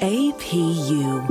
[0.00, 1.26] APU.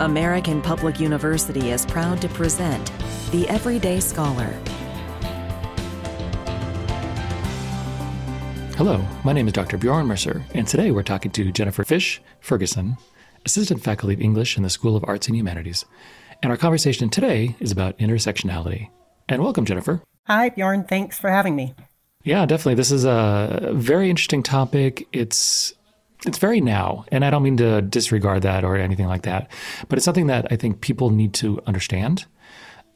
[0.00, 2.90] American Public University is proud to present
[3.30, 4.46] The Everyday Scholar.
[8.76, 9.76] Hello, my name is Dr.
[9.76, 12.96] Bjorn Mercer, and today we're talking to Jennifer Fish Ferguson,
[13.44, 15.84] Assistant Faculty of English in the School of Arts and Humanities.
[16.42, 18.88] And our conversation today is about intersectionality.
[19.28, 20.00] And welcome, Jennifer.
[20.26, 20.84] Hi, Bjorn.
[20.84, 21.74] Thanks for having me.
[22.24, 22.74] Yeah, definitely.
[22.74, 25.06] This is a very interesting topic.
[25.12, 25.74] It's
[26.26, 29.50] it's very now, and I don't mean to disregard that or anything like that,
[29.88, 32.24] but it's something that I think people need to understand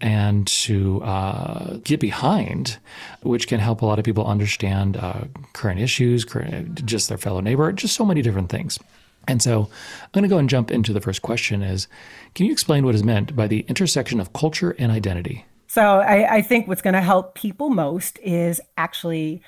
[0.01, 2.79] and to uh, get behind,
[3.23, 7.41] which can help a lot of people understand uh, current issues, current, just their fellow
[7.41, 8.79] neighbor, just so many different things.
[9.27, 9.69] And so
[10.03, 11.87] I'm going to go and jump into the first question is,
[12.35, 15.45] can you explain what is meant by the intersection of culture and identity?
[15.79, 19.43] So I, I think what's going to help people most is actually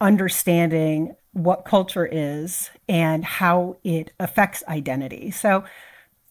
[0.00, 5.30] understanding what culture is and how it affects identity.
[5.30, 5.62] So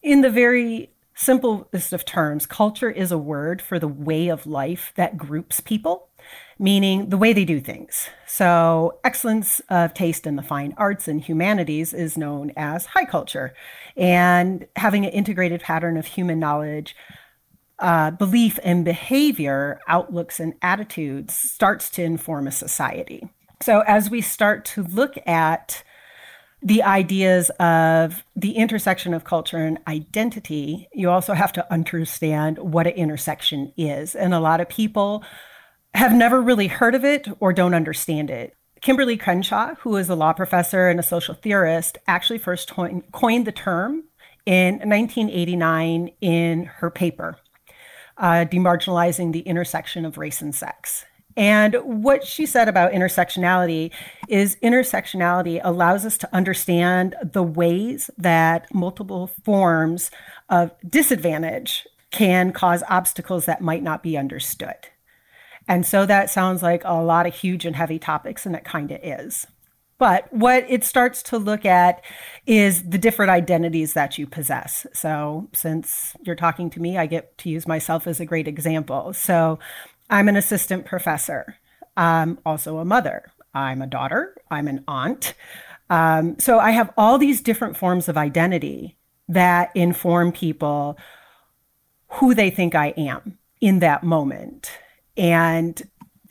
[0.03, 4.91] in the very simplest of terms, culture is a word for the way of life
[4.97, 6.09] that groups people,
[6.59, 8.09] meaning the way they do things.
[8.27, 13.53] So, excellence of taste in the fine arts and humanities is known as high culture.
[13.95, 16.93] And having an integrated pattern of human knowledge,
[17.79, 23.27] uh, belief, and behavior, outlooks, and attitudes starts to inform a society.
[23.61, 25.83] So, as we start to look at
[26.61, 32.87] the ideas of the intersection of culture and identity, you also have to understand what
[32.87, 34.15] an intersection is.
[34.15, 35.23] And a lot of people
[35.93, 38.55] have never really heard of it or don't understand it.
[38.81, 43.51] Kimberlé Crenshaw, who is a law professor and a social theorist, actually first coined the
[43.51, 44.03] term
[44.45, 47.37] in 1989 in her paper,
[48.17, 51.05] uh, Demarginalizing the Intersection of Race and Sex.
[51.37, 53.91] And what she said about intersectionality
[54.29, 60.11] is intersectionality allows us to understand the ways that multiple forms
[60.49, 64.77] of disadvantage can cause obstacles that might not be understood.
[65.67, 68.91] And so that sounds like a lot of huge and heavy topics, and it kind
[68.91, 69.45] of is.
[69.97, 72.03] But what it starts to look at
[72.45, 74.85] is the different identities that you possess.
[74.93, 79.13] So, since you're talking to me, I get to use myself as a great example.
[79.13, 79.57] So,
[80.09, 81.57] I'm an assistant professor.
[81.97, 83.31] I'm also a mother.
[83.53, 84.35] I'm a daughter.
[84.51, 85.33] I'm an aunt.
[85.89, 88.97] Um, so I have all these different forms of identity
[89.29, 90.97] that inform people
[92.09, 94.69] who they think I am in that moment.
[95.17, 95.81] And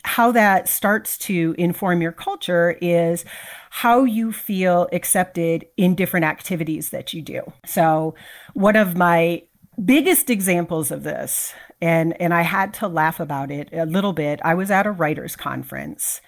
[0.04, 3.24] how that starts to inform your culture is
[3.70, 7.42] how you feel accepted in different activities that you do.
[7.66, 8.14] So,
[8.52, 9.42] one of my
[9.84, 14.40] biggest examples of this and and I had to laugh about it a little bit.
[14.42, 16.20] I was at a writers conference,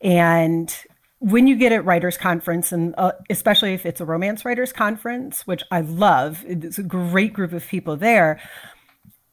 [0.00, 0.74] and
[1.20, 5.46] when you get at writers conference, and uh, especially if it's a romance writers conference,
[5.46, 8.40] which I love, it's a great group of people there.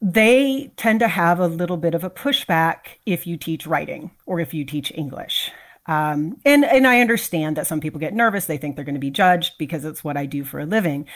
[0.00, 4.40] They tend to have a little bit of a pushback if you teach writing or
[4.40, 5.50] if you teach English.
[5.88, 9.00] Um, and and I understand that some people get nervous; they think they're going to
[9.00, 11.06] be judged because it's what I do for a living.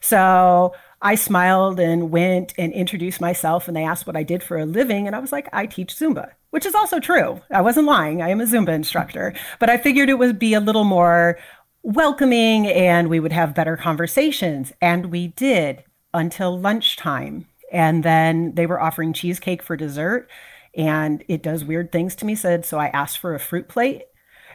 [0.00, 4.56] So I smiled and went and introduced myself, and they asked what I did for
[4.56, 5.06] a living.
[5.06, 7.40] And I was like, I teach Zumba, which is also true.
[7.50, 8.22] I wasn't lying.
[8.22, 11.38] I am a Zumba instructor, but I figured it would be a little more
[11.82, 14.72] welcoming and we would have better conversations.
[14.80, 17.46] And we did until lunchtime.
[17.70, 20.28] And then they were offering cheesecake for dessert.
[20.74, 24.02] And it does weird things to me, said, so I asked for a fruit plate.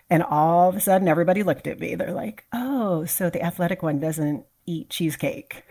[0.10, 1.96] And all of a sudden, everybody looked at me.
[1.96, 5.64] They're like, oh, so the athletic one doesn't eat cheesecake.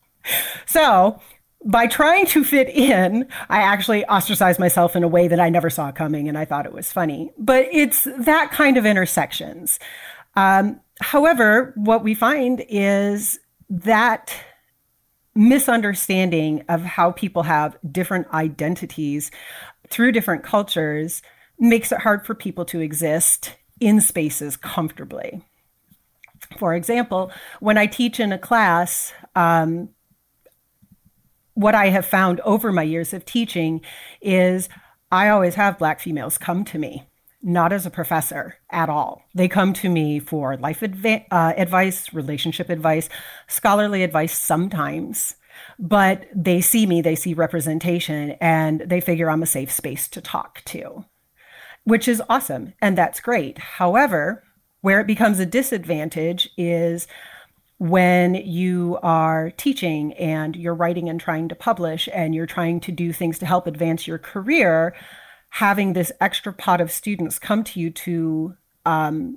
[0.66, 1.20] so
[1.64, 5.70] by trying to fit in, I actually ostracized myself in a way that I never
[5.70, 7.32] saw coming, and I thought it was funny.
[7.38, 9.78] But it's that kind of intersections.
[10.36, 13.38] Um, however, what we find is
[13.70, 14.34] that
[15.38, 19.30] misunderstanding of how people have different identities
[19.88, 21.22] through different cultures
[21.60, 25.40] makes it hard for people to exist in spaces comfortably.
[26.58, 27.30] For example,
[27.60, 29.90] when I teach in a class, um,
[31.54, 33.80] what I have found over my years of teaching
[34.20, 34.68] is
[35.12, 37.07] I always have Black females come to me,
[37.42, 39.22] not as a professor at all.
[39.34, 43.08] They come to me for life uh, advice, relationship advice,
[43.46, 45.36] scholarly advice sometimes,
[45.78, 50.20] but they see me, they see representation, and they figure I'm a safe space to
[50.20, 51.04] talk to,
[51.84, 52.74] which is awesome.
[52.80, 53.58] And that's great.
[53.58, 54.42] However,
[54.80, 57.06] where it becomes a disadvantage is
[57.78, 62.92] when you are teaching and you're writing and trying to publish and you're trying to
[62.92, 64.94] do things to help advance your career,
[65.58, 68.54] having this extra pot of students come to you to
[68.86, 69.36] um,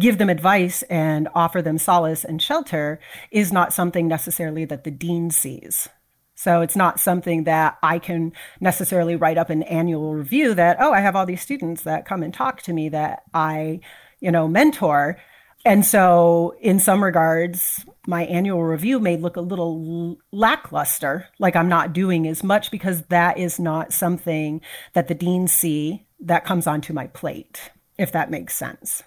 [0.00, 2.98] give them advice and offer them solace and shelter
[3.30, 5.88] is not something necessarily that the dean sees.
[6.34, 10.92] So it's not something that I can necessarily write up an annual review that, oh,
[10.92, 13.78] I have all these students that come and talk to me that I,
[14.18, 15.18] you know, mentor.
[15.64, 21.68] And so, in some regards, my annual review may look a little lackluster, like I'm
[21.68, 24.62] not doing as much because that is not something
[24.94, 29.02] that the deans see that comes onto my plate, if that makes sense.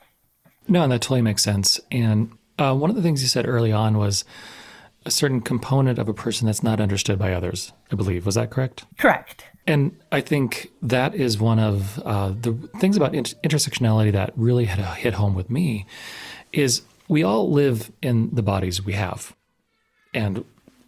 [0.68, 1.80] No, and that totally makes sense.
[1.92, 4.24] And uh, one of the things you said early on was
[5.06, 8.26] a certain component of a person that's not understood by others, I believe.
[8.26, 8.86] Was that correct?
[8.98, 9.46] Correct.
[9.66, 14.66] And I think that is one of uh, the things about inter- intersectionality that really
[14.66, 15.86] had hit home with me
[16.54, 19.36] is we all live in the bodies we have.
[20.14, 20.46] And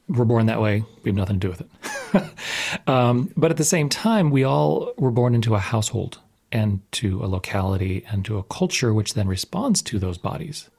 [0.08, 0.84] we're born that way.
[1.04, 2.88] We have nothing to do with it.
[2.88, 6.20] um, but at the same time, we all were born into a household
[6.52, 10.70] and to a locality and to a culture which then responds to those bodies.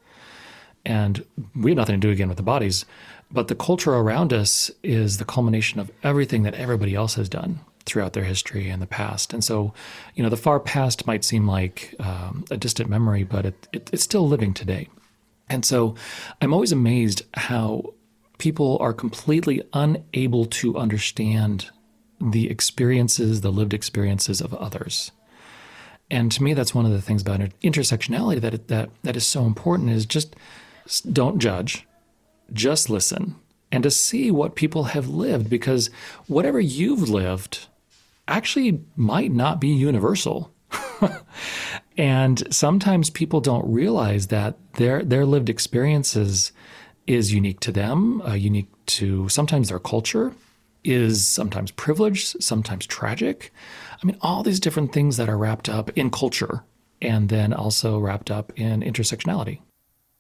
[0.85, 1.25] And
[1.56, 2.87] we have nothing to do again with the bodies,
[3.31, 7.59] but the culture around us is the culmination of everything that everybody else has done
[7.87, 9.33] throughout their history and the past.
[9.33, 9.73] And so,
[10.15, 13.91] you know, the far past might seem like um, a distant memory, but it, it,
[13.93, 14.88] it's still living today.
[15.49, 15.94] And so
[16.43, 17.94] I'm always amazed how
[18.38, 21.71] people are completely unable to understand
[22.21, 25.12] the experiences, the lived experiences of others.
[26.11, 29.44] And to me, that's one of the things about intersectionality that that that is so
[29.44, 30.37] important is just
[31.12, 31.87] don't judge,
[32.53, 33.35] just listen,
[33.73, 35.91] and to see what people have lived because
[36.29, 37.67] whatever you've lived
[38.28, 40.52] actually might not be universal.
[41.96, 46.52] and sometimes people don't realize that their their lived experiences
[47.06, 50.32] is unique to them, uh, unique to sometimes their culture,
[50.82, 53.52] is sometimes privileged, sometimes tragic.
[54.02, 56.64] I mean, all these different things that are wrapped up in culture
[57.02, 59.61] and then also wrapped up in intersectionality.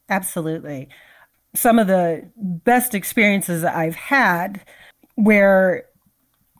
[0.08, 0.88] Absolutely.
[1.54, 4.64] Some of the best experiences I've had
[5.14, 5.85] where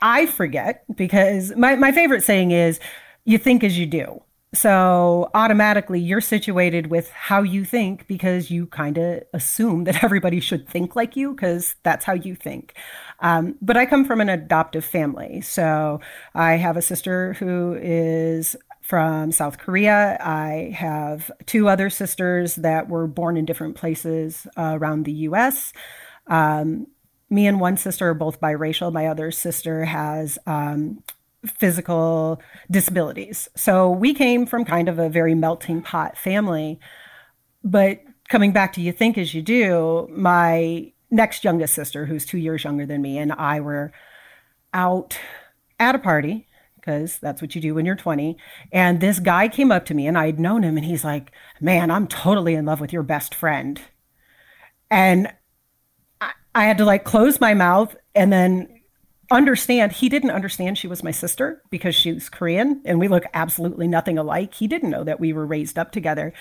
[0.02, 2.80] I forget because my, my favorite saying is,
[3.24, 4.22] you think as you do.
[4.54, 10.40] So automatically you're situated with how you think because you kind of assume that everybody
[10.40, 12.74] should think like you because that's how you think.
[13.20, 15.40] Um, but I come from an adoptive family.
[15.42, 16.00] So
[16.34, 20.16] I have a sister who is from South Korea.
[20.20, 25.72] I have two other sisters that were born in different places uh, around the US.
[26.28, 26.86] Um,
[27.28, 28.92] me and one sister are both biracial.
[28.92, 31.02] My other sister has um,
[31.44, 32.40] physical
[32.70, 33.48] disabilities.
[33.56, 36.78] So we came from kind of a very melting pot family.
[37.64, 42.38] But coming back to you think as you do, my next youngest sister, who's two
[42.38, 43.92] years younger than me, and I were
[44.72, 45.18] out
[45.78, 46.46] at a party
[46.76, 48.36] because that's what you do when you're 20.
[48.70, 51.90] And this guy came up to me and I'd known him and he's like, Man,
[51.90, 53.80] I'm totally in love with your best friend.
[54.88, 55.32] And
[56.56, 58.68] I, had to like close my mouth and then
[59.30, 63.88] understand he didn't understand she was my sister because she's Korean and we look absolutely
[63.88, 64.54] nothing alike.
[64.54, 66.32] He didn't know that we were raised up together.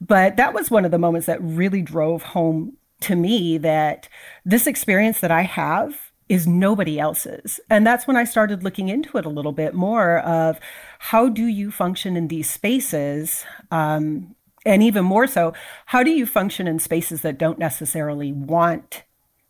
[0.00, 4.08] But that was one of the moments that really drove home to me that
[4.44, 7.58] this experience that I have is nobody else's.
[7.70, 10.60] And that's when I started looking into it a little bit more of
[10.98, 13.44] how do you function in these spaces?
[13.70, 14.34] Um,
[14.66, 15.54] and even more so,
[15.86, 19.04] how do you function in spaces that don't necessarily want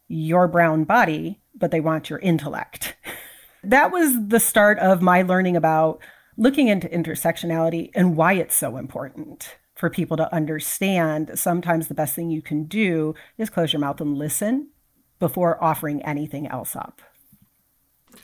[0.08, 2.96] your brown body, but they want your intellect?
[3.64, 6.00] that was the start of my learning about
[6.36, 11.38] looking into intersectionality and why it's so important for people to understand.
[11.38, 14.68] Sometimes the best thing you can do is close your mouth and listen
[15.18, 17.00] before offering anything else up.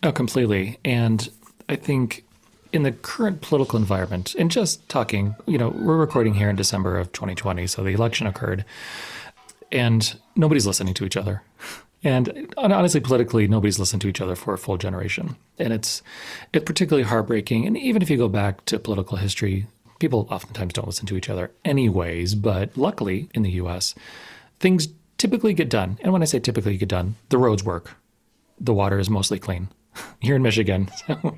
[0.02, 0.78] Oh, completely.
[0.84, 1.28] And
[1.68, 2.24] I think
[2.72, 6.98] in the current political environment, and just talking, you know, we're recording here in December
[6.98, 8.64] of 2020, so the election occurred,
[9.74, 11.42] and nobody's listening to each other.
[12.02, 16.02] And honestly, politically, nobody's listened to each other for a full generation, and it's
[16.52, 17.66] it's particularly heartbreaking.
[17.66, 19.66] And even if you go back to political history,
[19.98, 22.34] people oftentimes don't listen to each other, anyways.
[22.34, 23.94] But luckily, in the U.S.,
[24.60, 25.98] things typically get done.
[26.02, 27.96] And when I say typically get done, the roads work.
[28.60, 29.68] The water is mostly clean.
[30.20, 30.90] Here in Michigan,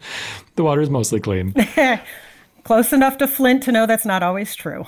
[0.56, 1.54] the water is mostly clean.
[2.64, 4.84] Close enough to Flint to know that's not always true.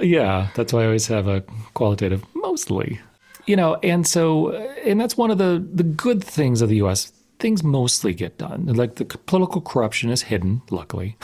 [0.00, 1.42] Yeah, that's why I always have a
[1.74, 3.00] qualitative mostly.
[3.46, 4.52] You know, and so,
[4.84, 7.12] and that's one of the the good things of the U.S.
[7.38, 8.66] Things mostly get done.
[8.66, 11.16] Like the political corruption is hidden, luckily,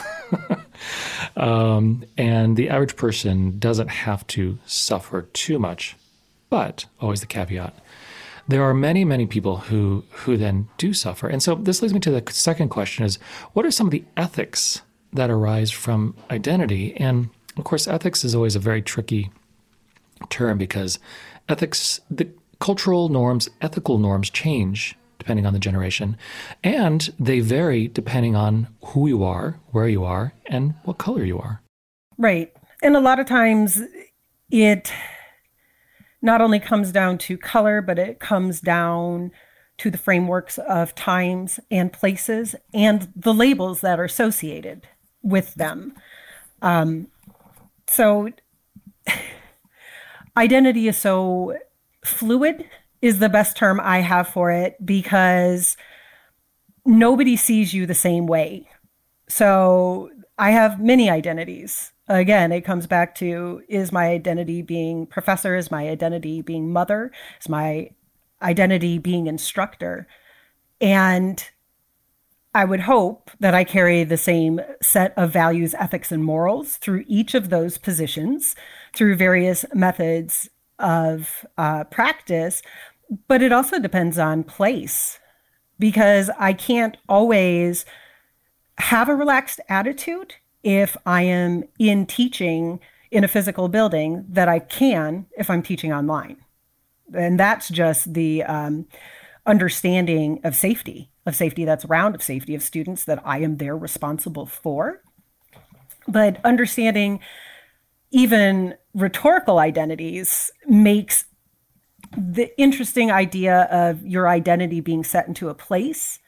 [1.36, 5.96] um, and the average person doesn't have to suffer too much
[6.54, 7.74] but always the caveat.
[8.46, 11.26] There are many, many people who who then do suffer.
[11.26, 13.16] And so this leads me to the second question is
[13.54, 16.94] what are some of the ethics that arise from identity?
[16.96, 19.30] And of course, ethics is always a very tricky
[20.30, 20.98] term because
[21.48, 22.28] ethics, the
[22.60, 26.16] cultural norms, ethical norms change depending on the generation,
[26.62, 31.38] and they vary depending on who you are, where you are, and what color you
[31.38, 31.62] are.
[32.18, 32.52] Right.
[32.82, 33.80] And a lot of times
[34.50, 34.92] it
[36.20, 39.30] not only comes down to color, but it comes down
[39.78, 44.86] to the frameworks of times and places and the labels that are associated
[45.22, 45.94] with them.
[46.62, 47.08] Um,
[47.94, 48.30] so,
[50.36, 51.56] identity is so
[52.04, 52.68] fluid,
[53.00, 55.76] is the best term I have for it because
[56.84, 58.68] nobody sees you the same way.
[59.28, 61.92] So, I have many identities.
[62.08, 65.56] Again, it comes back to is my identity being professor?
[65.56, 67.12] Is my identity being mother?
[67.40, 67.90] Is my
[68.42, 70.06] identity being instructor.
[70.80, 71.42] And
[72.54, 77.04] I would hope that I carry the same set of values, ethics, and morals through
[77.06, 78.54] each of those positions
[78.94, 82.62] through various methods of uh, practice.
[83.28, 85.18] But it also depends on place
[85.78, 87.84] because I can't always
[88.78, 92.80] have a relaxed attitude if I am in teaching
[93.10, 96.38] in a physical building that I can if I'm teaching online
[97.12, 98.86] and that's just the um,
[99.46, 103.76] understanding of safety, of safety that's around, of safety of students that I am there
[103.76, 105.02] responsible for.
[106.06, 107.20] But understanding
[108.10, 111.24] even rhetorical identities makes
[112.16, 116.20] the interesting idea of your identity being set into a place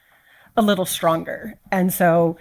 [0.56, 1.58] a little stronger.
[1.70, 2.38] And so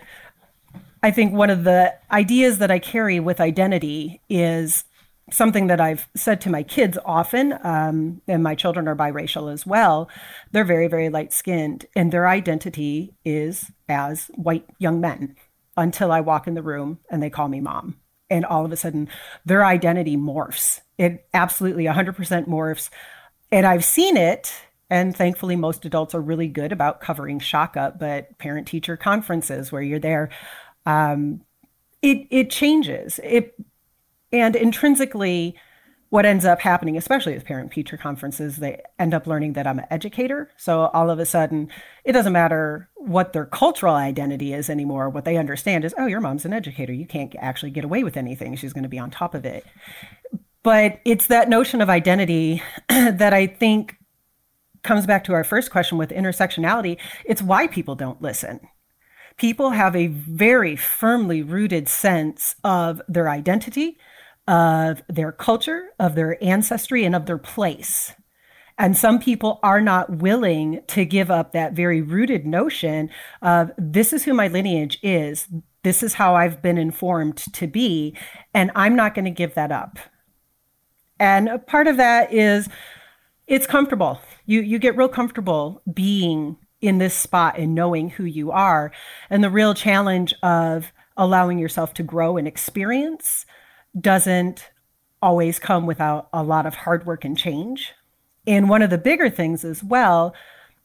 [1.03, 4.85] I think one of the ideas that I carry with identity is
[5.31, 9.65] something that I've said to my kids often, um, and my children are biracial as
[9.65, 10.09] well.
[10.51, 15.35] They're very, very light skinned, and their identity is as white young men
[15.77, 17.97] until I walk in the room and they call me mom.
[18.29, 19.09] And all of a sudden,
[19.45, 20.81] their identity morphs.
[20.97, 22.89] It absolutely 100% morphs.
[23.51, 24.53] And I've seen it.
[24.89, 29.71] And thankfully, most adults are really good about covering shock up, but parent teacher conferences
[29.71, 30.29] where you're there,
[30.85, 31.41] um,
[32.01, 33.19] it, it changes.
[33.23, 33.55] It
[34.39, 35.55] and intrinsically,
[36.09, 39.79] what ends up happening, especially with parent teacher conferences, they end up learning that I'm
[39.79, 40.49] an educator.
[40.55, 41.69] So all of a sudden,
[42.03, 45.09] it doesn't matter what their cultural identity is anymore.
[45.09, 46.93] What they understand is, oh, your mom's an educator.
[46.93, 48.55] You can't actually get away with anything.
[48.55, 49.65] She's going to be on top of it.
[50.63, 53.97] But it's that notion of identity that I think
[54.83, 56.97] comes back to our first question with intersectionality.
[57.25, 58.59] It's why people don't listen
[59.37, 63.97] people have a very firmly rooted sense of their identity,
[64.47, 68.13] of their culture, of their ancestry, and of their place.
[68.77, 73.09] And some people are not willing to give up that very rooted notion
[73.41, 75.47] of this is who my lineage is,
[75.83, 78.17] this is how I've been informed to be,
[78.53, 79.97] and I'm not going to give that up.
[81.19, 82.67] And a part of that is
[83.47, 84.19] it's comfortable.
[84.45, 88.91] You you get real comfortable being in this spot and knowing who you are.
[89.29, 93.45] And the real challenge of allowing yourself to grow and experience
[93.99, 94.69] doesn't
[95.21, 97.93] always come without a lot of hard work and change.
[98.47, 100.35] And one of the bigger things as well,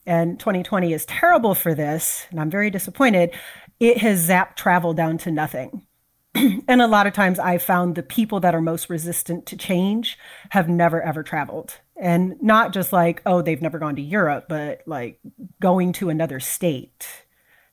[0.07, 3.33] and 2020 is terrible for this, and I'm very disappointed,
[3.79, 5.87] it has zapped travel down to nothing.
[6.35, 10.17] and a lot of times I found the people that are most resistant to change
[10.51, 11.79] have never ever traveled.
[11.97, 15.21] And not just like, oh, they've never gone to Europe, but like
[15.61, 17.07] going to another state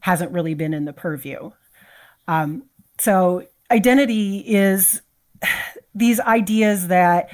[0.02, 1.52] hasn't really been in the purview.
[2.28, 2.64] Um,
[3.00, 5.02] so identity is
[5.96, 7.30] these ideas that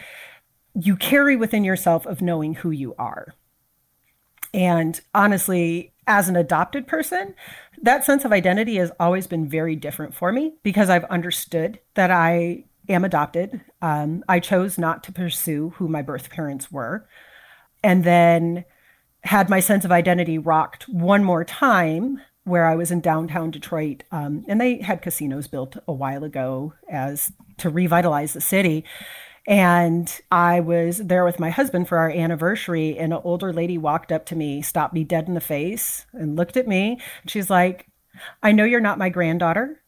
[0.74, 3.36] you carry within yourself of knowing who you are.
[4.53, 7.36] And honestly, as an adopted person,
[7.81, 12.12] that sense of identity has always been very different for me because I've understood that
[12.12, 13.62] I am adopted.
[13.81, 17.07] Um, I chose not to pursue who my birth parents were.
[17.83, 18.65] And then
[19.24, 24.03] had my sense of identity rocked one more time where I was in downtown Detroit,
[24.12, 28.83] um, and they had casinos built a while ago as to revitalize the city.
[29.47, 34.12] And I was there with my husband for our anniversary, and an older lady walked
[34.12, 37.00] up to me, stopped me dead in the face, and looked at me.
[37.27, 37.88] She's like,
[38.41, 39.81] "I know you're not my granddaughter."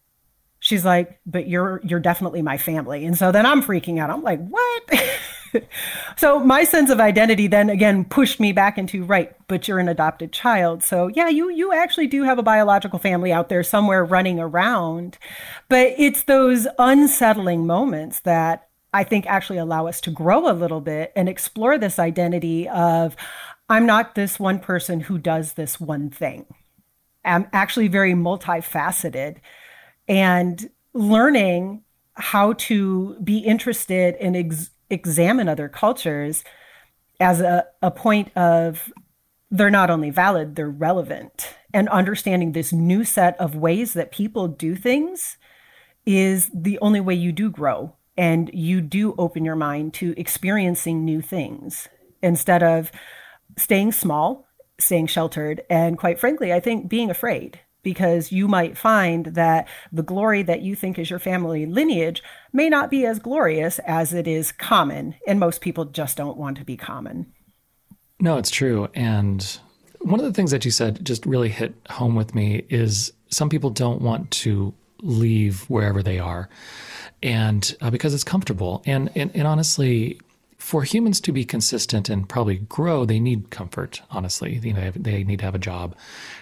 [0.60, 4.10] She's like, "But you're you're definitely my family." And so then I'm freaking out.
[4.10, 4.84] I'm like, "What?"
[6.18, 9.90] so my sense of identity then again pushed me back into right but you're an
[9.90, 10.84] adopted child.
[10.84, 15.18] So yeah you you actually do have a biological family out there somewhere running around.
[15.70, 20.82] But it's those unsettling moments that i think actually allow us to grow a little
[20.82, 23.16] bit and explore this identity of
[23.68, 26.46] i'm not this one person who does this one thing.
[27.26, 29.38] I'm actually very multifaceted
[30.08, 31.82] and learning
[32.14, 36.44] how to be interested in ex- examine other cultures
[37.20, 38.92] as a, a point of
[39.52, 41.56] they're not only valid, they're relevant.
[41.74, 45.38] And understanding this new set of ways that people do things
[46.06, 51.04] is the only way you do grow and you do open your mind to experiencing
[51.04, 51.88] new things
[52.22, 52.92] instead of
[53.58, 54.48] staying small,
[54.80, 60.04] staying sheltered, and quite frankly, I think being afraid because you might find that the
[60.04, 64.28] glory that you think is your family lineage may not be as glorious as it
[64.28, 65.16] is common.
[65.26, 67.32] And most people just don't want to be common.
[68.20, 68.90] No, it's true.
[68.96, 69.60] And
[70.00, 73.50] one of the things that you said just really hit home with me is some
[73.50, 76.50] people don't want to leave wherever they are
[77.22, 80.20] and uh, because it's comfortable and, and and honestly
[80.66, 84.02] for humans to be consistent and probably grow, they need comfort.
[84.10, 85.96] Honestly, you know, they, need to have a job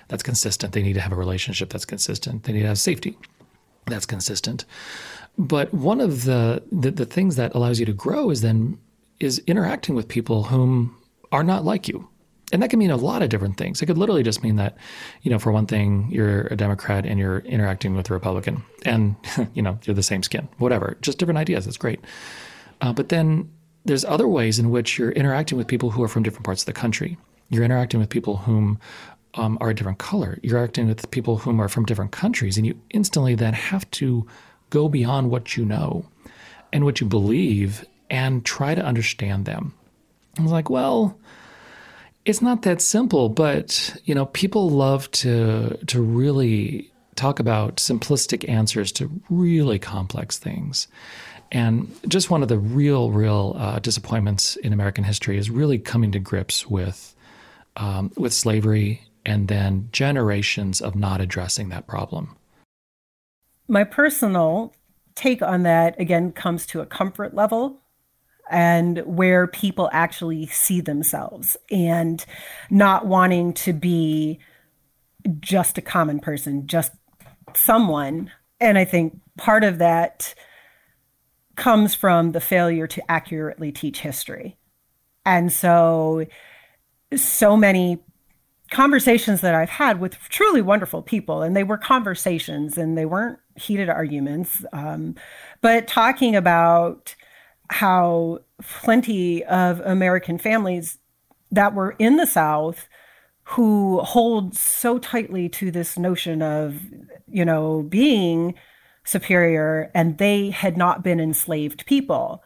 [0.07, 0.71] that's consistent.
[0.71, 2.43] They need to have a relationship that's consistent.
[2.43, 3.17] They need to have safety
[3.85, 4.63] that's consistent.
[5.37, 8.77] But one of the, the the things that allows you to grow is then
[9.19, 10.95] is interacting with people whom
[11.33, 12.07] are not like you.
[12.53, 13.81] And that can mean a lot of different things.
[13.81, 14.77] It could literally just mean that,
[15.23, 19.17] you know, for one thing, you're a Democrat and you're interacting with a Republican, and
[19.53, 20.97] you know, you're the same skin, whatever.
[21.01, 21.65] Just different ideas.
[21.65, 21.99] That's great.
[22.79, 23.51] Uh, but then
[23.85, 26.65] there's other ways in which you're interacting with people who are from different parts of
[26.65, 27.17] the country.
[27.49, 28.79] You're interacting with people whom
[29.35, 30.39] um, are a different color.
[30.41, 34.27] You're interacting with people whom are from different countries, and you instantly then have to
[34.69, 36.05] go beyond what you know
[36.71, 39.73] and what you believe and try to understand them.
[40.37, 41.17] I was like, well,
[42.25, 48.47] it's not that simple, but you know, people love to to really talk about simplistic
[48.49, 50.87] answers to really complex things.
[51.53, 56.11] And just one of the real, real uh, disappointments in American history is really coming
[56.11, 57.15] to grips with
[57.77, 62.35] um, with slavery and then generations of not addressing that problem.
[63.67, 64.73] My personal
[65.15, 67.79] take on that again comes to a comfort level
[68.49, 72.25] and where people actually see themselves and
[72.69, 74.39] not wanting to be
[75.39, 76.91] just a common person, just
[77.55, 78.31] someone.
[78.59, 80.35] And I think part of that
[81.55, 84.57] comes from the failure to accurately teach history.
[85.25, 86.25] And so,
[87.15, 87.99] so many
[88.71, 93.39] conversations that I've had with truly wonderful people, and they were conversations and they weren't
[93.55, 95.15] heated arguments, um,
[95.61, 97.15] but talking about
[97.69, 100.97] how plenty of American families
[101.51, 102.87] that were in the South
[103.43, 106.79] who hold so tightly to this notion of,
[107.27, 108.55] you know, being
[109.03, 112.43] superior and they had not been enslaved people.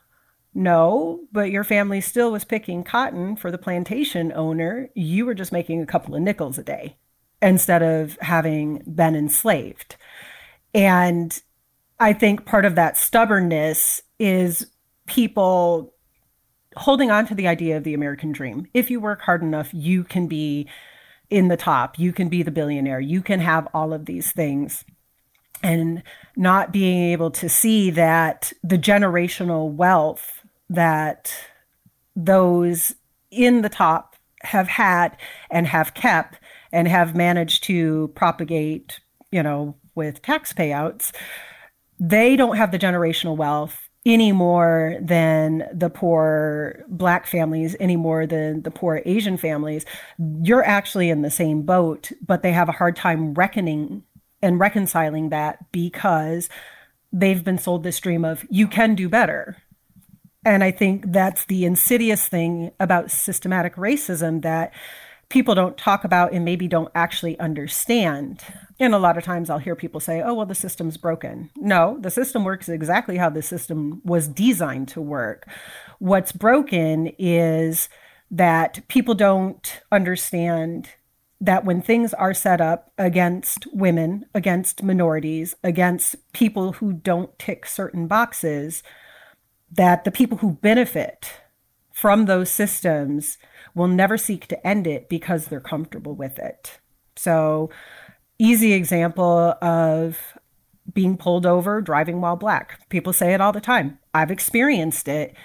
[0.53, 4.89] No, but your family still was picking cotton for the plantation owner.
[4.95, 6.97] You were just making a couple of nickels a day
[7.41, 9.95] instead of having been enslaved.
[10.73, 11.39] And
[11.99, 14.65] I think part of that stubbornness is
[15.05, 15.93] people
[16.75, 18.67] holding on to the idea of the American dream.
[18.73, 20.67] If you work hard enough, you can be
[21.29, 24.85] in the top, you can be the billionaire, you can have all of these things
[25.63, 26.03] and
[26.37, 31.33] not being able to see that the generational wealth that
[32.15, 32.93] those
[33.31, 35.17] in the top have had
[35.49, 36.39] and have kept
[36.71, 38.99] and have managed to propagate,
[39.31, 41.11] you know, with tax payouts,
[41.99, 48.25] they don't have the generational wealth any more than the poor black families, any more
[48.25, 49.85] than the poor Asian families.
[50.41, 54.03] You're actually in the same boat, but they have a hard time reckoning
[54.41, 56.49] and reconciling that because
[57.11, 59.57] they've been sold this dream of you can do better.
[60.45, 64.73] And I think that's the insidious thing about systematic racism that
[65.29, 68.41] people don't talk about and maybe don't actually understand.
[68.79, 71.49] And a lot of times I'll hear people say, oh, well, the system's broken.
[71.57, 75.47] No, the system works exactly how the system was designed to work.
[75.99, 77.89] What's broken is
[78.31, 80.89] that people don't understand
[81.39, 87.65] that when things are set up against women, against minorities, against people who don't tick
[87.65, 88.81] certain boxes,
[89.71, 91.41] that the people who benefit
[91.93, 93.37] from those systems
[93.75, 96.79] will never seek to end it because they're comfortable with it.
[97.15, 97.69] So,
[98.39, 100.19] easy example of
[100.93, 102.87] being pulled over driving while black.
[102.89, 103.99] People say it all the time.
[104.13, 105.35] I've experienced it.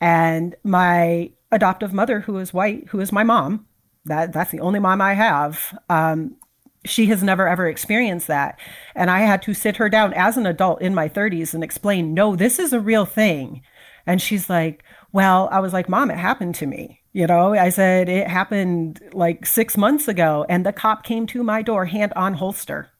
[0.00, 3.66] And my adoptive mother, who is white, who is my mom,
[4.04, 5.78] that that's the only mom I have.
[5.88, 6.36] Um,
[6.84, 8.58] she has never ever experienced that.
[8.94, 12.14] And I had to sit her down as an adult in my 30s and explain,
[12.14, 13.62] no, this is a real thing.
[14.06, 14.82] And she's like,
[15.12, 17.00] well, I was like, Mom, it happened to me.
[17.12, 20.46] You know, I said, it happened like six months ago.
[20.48, 22.90] And the cop came to my door, hand on holster,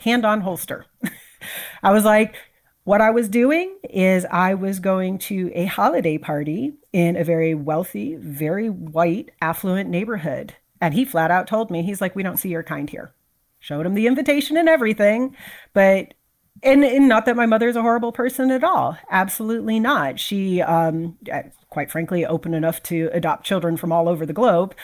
[0.00, 0.86] hand on holster.
[1.82, 2.34] I was like,
[2.84, 7.54] what I was doing is I was going to a holiday party in a very
[7.54, 10.54] wealthy, very white, affluent neighborhood.
[10.80, 13.14] And he flat out told me, he's like, we don't see your kind here.
[13.60, 15.36] Showed him the invitation and everything.
[15.72, 16.14] But,
[16.62, 18.98] and, and not that my mother's a horrible person at all.
[19.10, 20.18] Absolutely not.
[20.18, 21.16] She, um,
[21.70, 24.74] quite frankly, open enough to adopt children from all over the globe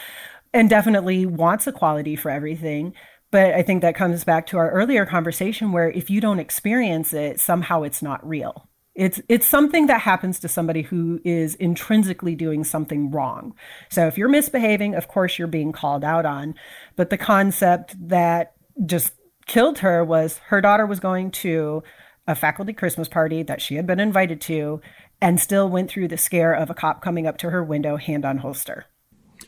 [0.53, 2.93] and definitely wants equality for everything.
[3.31, 7.13] But I think that comes back to our earlier conversation where if you don't experience
[7.13, 8.68] it, somehow it's not real.
[8.99, 13.55] It's it's something that happens to somebody who is intrinsically doing something wrong.
[13.89, 16.53] So if you're misbehaving, of course you're being called out on.
[16.97, 19.13] But the concept that just
[19.47, 21.81] killed her was her daughter was going to
[22.27, 24.81] a faculty Christmas party that she had been invited to
[25.21, 28.25] and still went through the scare of a cop coming up to her window hand
[28.25, 28.85] on holster.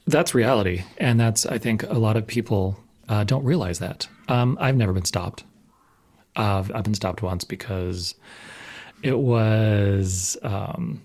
[0.08, 0.84] That's reality.
[0.98, 4.08] And that's, I think, a lot of people uh, don't realize that.
[4.30, 5.44] Um, I've never been stopped.
[6.38, 8.16] Uh, I've been stopped once because
[9.04, 11.02] it was um,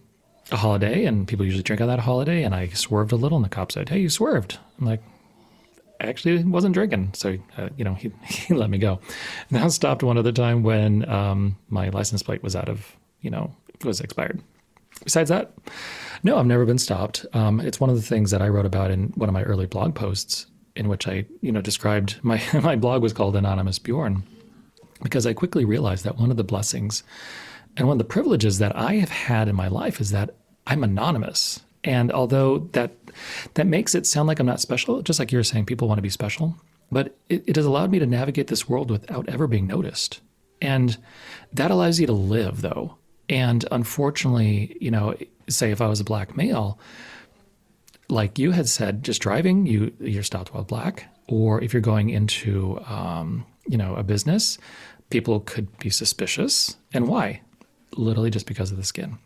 [0.50, 2.42] a holiday and people usually drink on that holiday.
[2.42, 4.58] And I swerved a little and the cop said, Hey, you swerved.
[4.78, 5.02] I'm like,
[6.00, 7.10] actually wasn't drinking.
[7.14, 9.00] So, uh, you know, he, he let me go.
[9.50, 13.30] And I stopped one other time when um, my license plate was out of, you
[13.30, 13.54] know,
[13.84, 14.40] was expired.
[15.04, 15.52] Besides that,
[16.22, 17.26] no, I've never been stopped.
[17.34, 19.66] Um, it's one of the things that I wrote about in one of my early
[19.66, 24.22] blog posts, in which I, you know, described my my blog was called Anonymous Bjorn,
[25.02, 27.02] because I quickly realized that one of the blessings
[27.76, 30.34] and one of the privileges that I have had in my life is that
[30.66, 31.60] I'm anonymous.
[31.84, 32.92] And although that
[33.54, 35.98] that makes it sound like I'm not special, just like you were saying, people want
[35.98, 36.56] to be special,
[36.90, 40.20] but it, it has allowed me to navigate this world without ever being noticed.
[40.60, 40.96] And
[41.52, 42.96] that allows you to live, though.
[43.28, 45.14] And unfortunately, you know,
[45.48, 46.78] say if I was a black male,
[48.08, 52.10] like you had said, just driving, you you're stopped while black, or if you're going
[52.10, 54.58] into um, you know a business,
[55.10, 56.76] people could be suspicious.
[56.92, 57.40] And why?
[57.96, 59.18] Literally just because of the skin.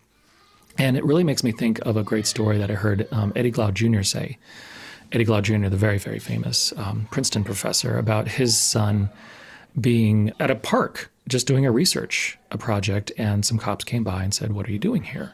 [0.79, 3.51] And it really makes me think of a great story that I heard um, Eddie
[3.51, 4.03] Glaude Jr.
[4.03, 4.39] say.
[5.13, 9.11] Eddie Glaude Jr., the very, very famous um, Princeton professor, about his son
[9.79, 14.25] being at a park just doing a research a project, and some cops came by
[14.25, 15.33] and said, "What are you doing here?"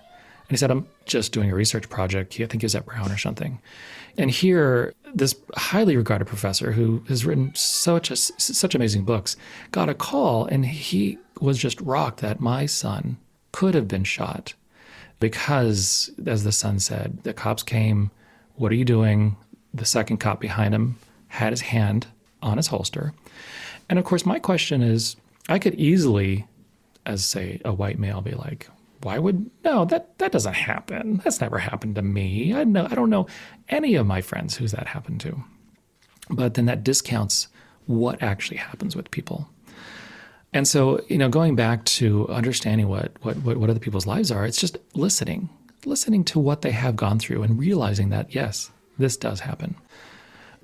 [0.49, 3.11] And he said, "I'm just doing a research project." I think he was at Brown
[3.11, 3.61] or something.
[4.19, 9.37] And here, this highly regarded professor who has written such a, such amazing books
[9.73, 13.19] got a call, and he was just rocked that my son
[13.57, 14.53] could have been shot
[15.19, 18.11] because, as the son said, the cops came.
[18.57, 19.35] What are you doing?
[19.73, 22.07] The second cop behind him had his hand
[22.43, 23.15] on his holster.
[23.89, 25.17] And of course, my question is
[25.49, 26.47] I could easily,
[27.07, 28.69] as say a white male, be like,
[29.01, 32.95] why would no that that doesn't happen that's never happened to me i know i
[32.95, 33.27] don't know
[33.69, 35.45] any of my friends who's that happened to
[36.31, 37.49] but then that discounts
[37.85, 39.49] what actually happens with people
[40.53, 44.47] and so you know going back to understanding what what what, other people's lives are
[44.47, 45.49] it's just listening
[45.85, 49.75] listening to what they have gone through and realizing that yes this does happen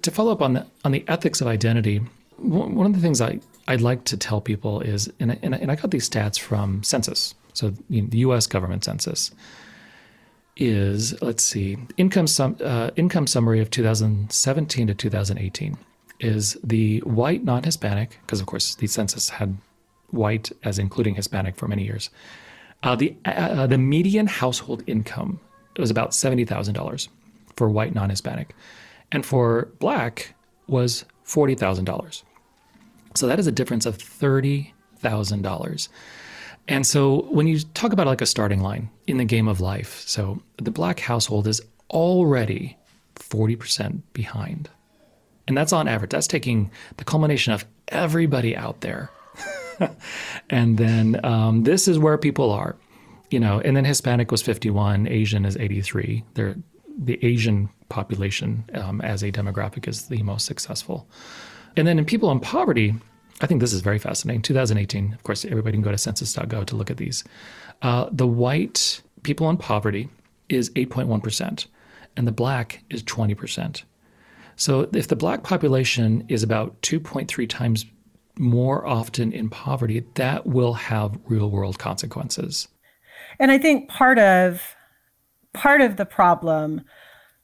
[0.02, 2.00] to follow up on the on the ethics of identity
[2.42, 5.76] one of the things I, I'd like to tell people is, and I, and I
[5.76, 8.46] got these stats from census, so you know, the U.S.
[8.46, 9.30] government census
[10.56, 15.78] is let's see, income sum, uh, income summary of 2017 to 2018
[16.20, 19.56] is the white non-Hispanic, because of course the census had
[20.12, 22.08] white as including Hispanic for many years.
[22.82, 25.40] Uh, the uh, the median household income
[25.76, 27.08] was about seventy thousand dollars
[27.56, 28.54] for white non-Hispanic,
[29.10, 30.34] and for black
[30.66, 32.24] was forty thousand dollars.
[33.14, 35.88] So that is a difference of $30,000.
[36.68, 40.02] And so when you talk about like a starting line in the game of life,
[40.06, 42.78] so the black household is already
[43.16, 44.70] 40% behind.
[45.46, 46.10] And that's on average.
[46.10, 49.10] That's taking the culmination of everybody out there.
[50.50, 52.76] and then um, this is where people are,
[53.30, 56.24] you know, and then Hispanic was 51, Asian is 83.
[56.34, 56.56] They're,
[56.98, 61.08] the Asian population um, as a demographic is the most successful.
[61.76, 62.94] And then in people in poverty,
[63.40, 64.42] I think this is very fascinating.
[64.42, 67.24] 2018, of course, everybody can go to census.gov to look at these.
[67.80, 70.08] Uh, the white people in poverty
[70.48, 71.66] is 8.1%,
[72.16, 73.82] and the black is 20%.
[74.56, 77.86] So if the black population is about 2.3 times
[78.38, 82.68] more often in poverty, that will have real world consequences.
[83.38, 84.62] And I think part of
[85.52, 86.82] part of the problem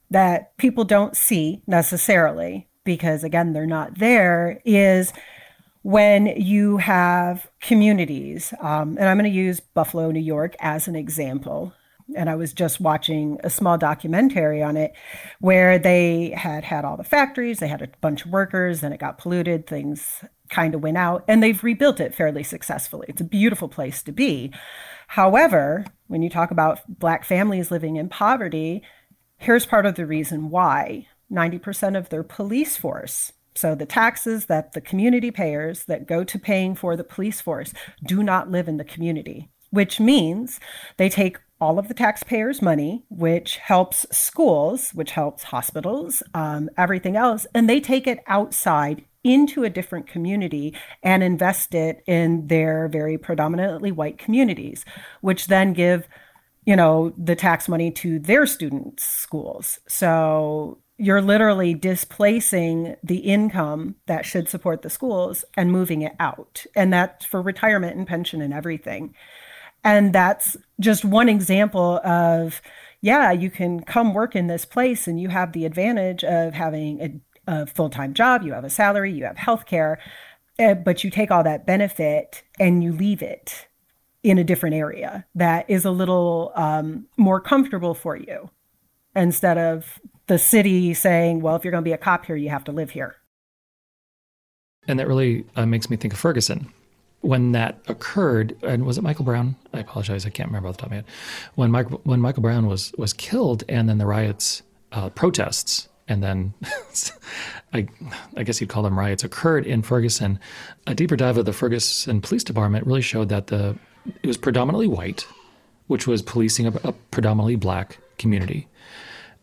[0.09, 5.13] that people don't see necessarily because again they're not there is
[5.83, 10.95] when you have communities um, and i'm going to use buffalo new york as an
[10.95, 11.71] example
[12.15, 14.93] and i was just watching a small documentary on it
[15.39, 18.99] where they had had all the factories they had a bunch of workers and it
[18.99, 23.05] got polluted things kind of went out and they've rebuilt it fairly successfully.
[23.09, 24.51] It's a beautiful place to be.
[25.07, 28.83] However, when you talk about Black families living in poverty,
[29.37, 34.71] here's part of the reason why 90% of their police force so the taxes that
[34.71, 37.73] the community payers that go to paying for the police force
[38.05, 40.61] do not live in the community, which means
[40.95, 47.17] they take all of the taxpayers' money, which helps schools, which helps hospitals, um, everything
[47.17, 52.87] else, and they take it outside into a different community and invest it in their
[52.87, 54.85] very predominantly white communities,
[55.21, 56.07] which then give,
[56.65, 59.79] you know, the tax money to their students' schools.
[59.87, 66.65] So you're literally displacing the income that should support the schools and moving it out.
[66.75, 69.15] And that's for retirement and pension and everything.
[69.83, 72.61] And that's just one example of,
[73.01, 77.01] yeah, you can come work in this place and you have the advantage of having
[77.01, 79.99] a, a full time job, you have a salary, you have health care,
[80.59, 83.67] uh, but you take all that benefit and you leave it
[84.21, 88.49] in a different area that is a little um, more comfortable for you
[89.15, 92.49] instead of the city saying, well, if you're going to be a cop here, you
[92.49, 93.15] have to live here.
[94.87, 96.71] And that really uh, makes me think of Ferguson.
[97.21, 99.57] When that occurred, and was it Michael Brown?
[99.73, 101.05] I apologize, I can't remember off the top of my head.
[101.55, 104.61] When Michael when Michael Brown was was killed, and then the riots,
[104.93, 106.53] uh, protests, and then
[107.73, 107.87] I,
[108.35, 110.39] I guess you'd call them riots occurred in Ferguson.
[110.87, 113.77] A deeper dive of the Ferguson Police Department really showed that the
[114.23, 115.27] it was predominantly white,
[115.87, 118.67] which was policing a, a predominantly black community.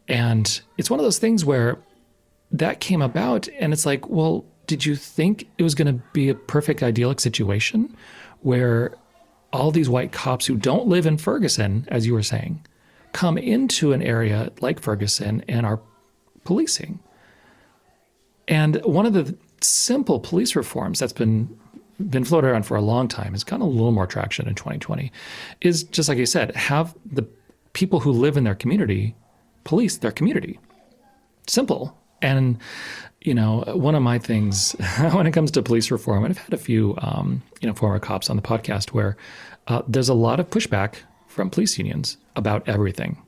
[0.09, 1.79] And it's one of those things where
[2.50, 6.29] that came about, and it's like, well, did you think it was going to be
[6.29, 7.96] a perfect idyllic situation
[8.40, 8.94] where
[9.52, 12.64] all these white cops who don't live in Ferguson, as you were saying,
[13.12, 15.81] come into an area like Ferguson and are
[16.46, 16.98] policing?
[18.48, 21.59] And one of the simple police reforms that's been
[22.11, 25.11] been floated around for a long time has gotten a little more traction in 2020
[25.62, 27.26] is just like you said, have the
[27.72, 29.14] people who live in their community
[29.66, 30.59] police their community.
[31.46, 31.96] Simple.
[32.22, 32.59] And,
[33.20, 34.72] you know, one of my things
[35.12, 37.98] when it comes to police reform, and I've had a few, um, you know, former
[37.98, 39.16] cops on the podcast where
[39.66, 40.94] uh, there's a lot of pushback
[41.26, 43.20] from police unions about everything.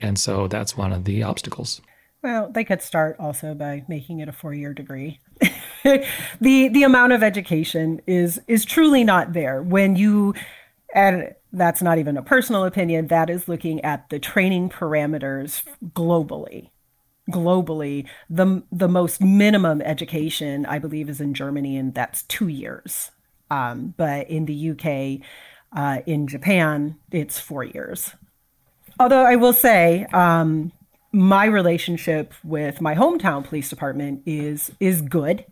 [0.00, 1.80] And so that's one of the obstacles.
[2.24, 5.20] Well, they could start also by making it a four-year degree.
[5.84, 6.08] the
[6.40, 10.32] the amount of education is is truly not there when you
[10.94, 13.08] and that's not even a personal opinion.
[13.08, 16.70] That is looking at the training parameters globally.
[17.30, 23.10] Globally, the the most minimum education I believe is in Germany, and that's two years.
[23.50, 25.26] Um, but in the UK,
[25.76, 28.12] uh, in Japan, it's four years.
[28.98, 30.72] Although I will say, um,
[31.14, 35.44] my relationship with my hometown police department is is good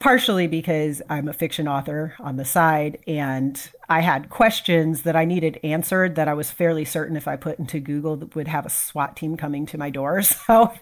[0.00, 5.24] partially because I'm a fiction author on the side and I had questions that I
[5.24, 8.66] needed answered that I was fairly certain if I put into Google that would have
[8.66, 10.20] a SWAT team coming to my door.
[10.46, 10.72] So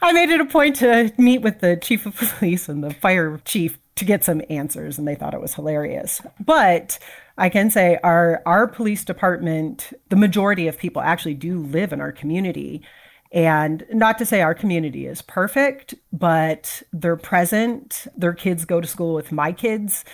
[0.00, 3.40] I made it a point to meet with the chief of police and the fire
[3.44, 6.22] chief to get some answers and they thought it was hilarious.
[6.38, 7.00] But
[7.36, 12.00] I can say our our police department, the majority of people actually do live in
[12.00, 12.82] our community
[13.30, 18.06] and not to say our community is perfect, but they're present.
[18.16, 20.04] Their kids go to school with my kids.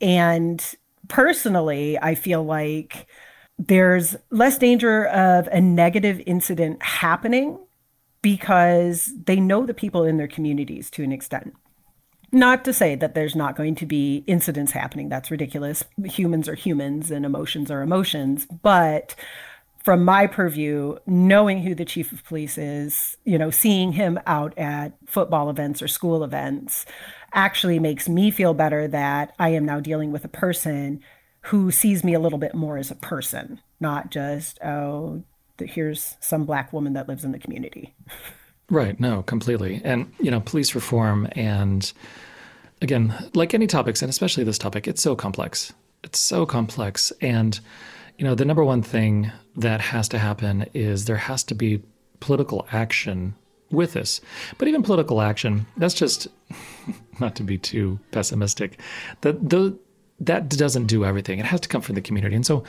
[0.00, 0.62] And
[1.08, 3.06] personally, I feel like
[3.58, 7.58] there's less danger of a negative incident happening
[8.22, 11.54] because they know the people in their communities to an extent.
[12.30, 15.08] Not to say that there's not going to be incidents happening.
[15.08, 15.82] That's ridiculous.
[16.04, 18.46] Humans are humans and emotions are emotions.
[18.62, 19.14] But
[19.88, 24.52] from my purview, knowing who the chief of police is, you know, seeing him out
[24.58, 26.84] at football events or school events
[27.32, 31.00] actually makes me feel better that I am now dealing with a person
[31.40, 35.22] who sees me a little bit more as a person, not just, oh,
[35.58, 37.94] here's some black woman that lives in the community.
[38.68, 39.00] Right.
[39.00, 39.80] No, completely.
[39.82, 41.90] And, you know, police reform and,
[42.82, 45.72] again, like any topics, and especially this topic, it's so complex.
[46.04, 47.10] It's so complex.
[47.22, 47.58] And,
[48.18, 51.82] you know, the number one thing that has to happen is there has to be
[52.20, 53.34] political action
[53.70, 54.20] with this.
[54.58, 56.26] But even political action, that's just
[57.20, 58.80] not to be too pessimistic.
[59.20, 59.78] That the
[60.20, 61.38] that doesn't do everything.
[61.38, 62.34] It has to come from the community.
[62.34, 62.64] And so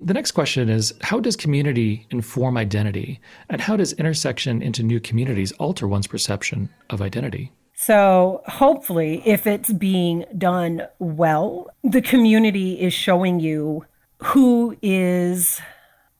[0.00, 3.20] the next question is how does community inform identity?
[3.48, 7.52] And how does intersection into new communities alter one's perception of identity?
[7.80, 13.84] So, hopefully, if it's being done well, the community is showing you
[14.22, 15.60] who is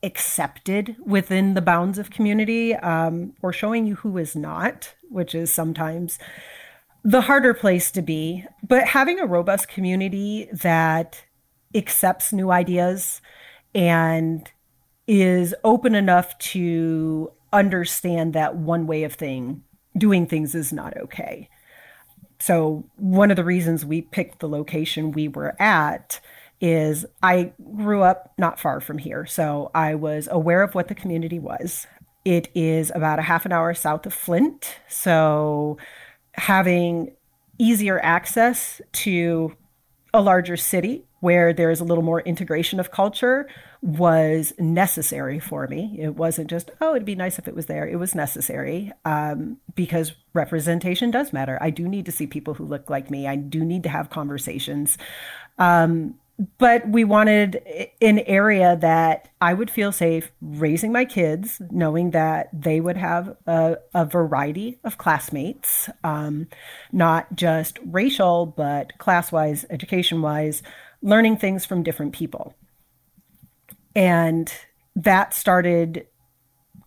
[0.02, 5.52] accepted within the bounds of community um, or showing you who is not, which is
[5.52, 6.18] sometimes
[7.02, 8.44] the harder place to be.
[8.62, 11.24] But having a robust community that
[11.74, 13.20] accepts new ideas
[13.74, 14.50] and
[15.06, 19.62] is open enough to understand that one way of thing
[19.96, 21.48] doing things is not okay.
[22.38, 26.20] So one of the reasons we picked the location we were at
[26.60, 29.26] is I grew up not far from here.
[29.26, 31.86] So I was aware of what the community was.
[32.24, 34.80] It is about a half an hour south of Flint.
[34.88, 35.78] So
[36.34, 37.12] having
[37.58, 39.56] easier access to
[40.14, 43.48] a larger city where there's a little more integration of culture
[43.82, 45.96] was necessary for me.
[45.98, 47.86] It wasn't just, oh, it'd be nice if it was there.
[47.86, 51.58] It was necessary um, because representation does matter.
[51.60, 53.26] I do need to see people who look like me.
[53.26, 54.96] I do need to have conversations.
[55.58, 56.14] Um,
[56.58, 57.60] but we wanted
[58.00, 63.36] an area that I would feel safe raising my kids, knowing that they would have
[63.46, 66.46] a, a variety of classmates, um,
[66.92, 70.62] not just racial, but class wise, education wise,
[71.02, 72.54] learning things from different people.
[73.96, 74.52] And
[74.94, 76.06] that started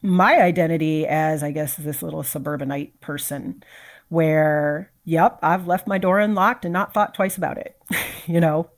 [0.02, 3.64] my identity as, I guess, this little suburbanite person
[4.12, 7.78] where, yep, I've left my door unlocked and not thought twice about it,
[8.28, 8.70] you know?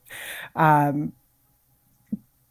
[0.54, 1.12] Um,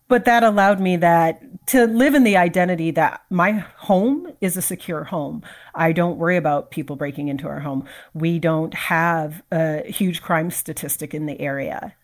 [0.10, 4.62] but that allowed me that to live in the identity that my home is a
[4.62, 5.44] secure home.
[5.74, 7.86] I don't worry about people breaking into our home.
[8.14, 11.96] We don't have a huge crime statistic in the area.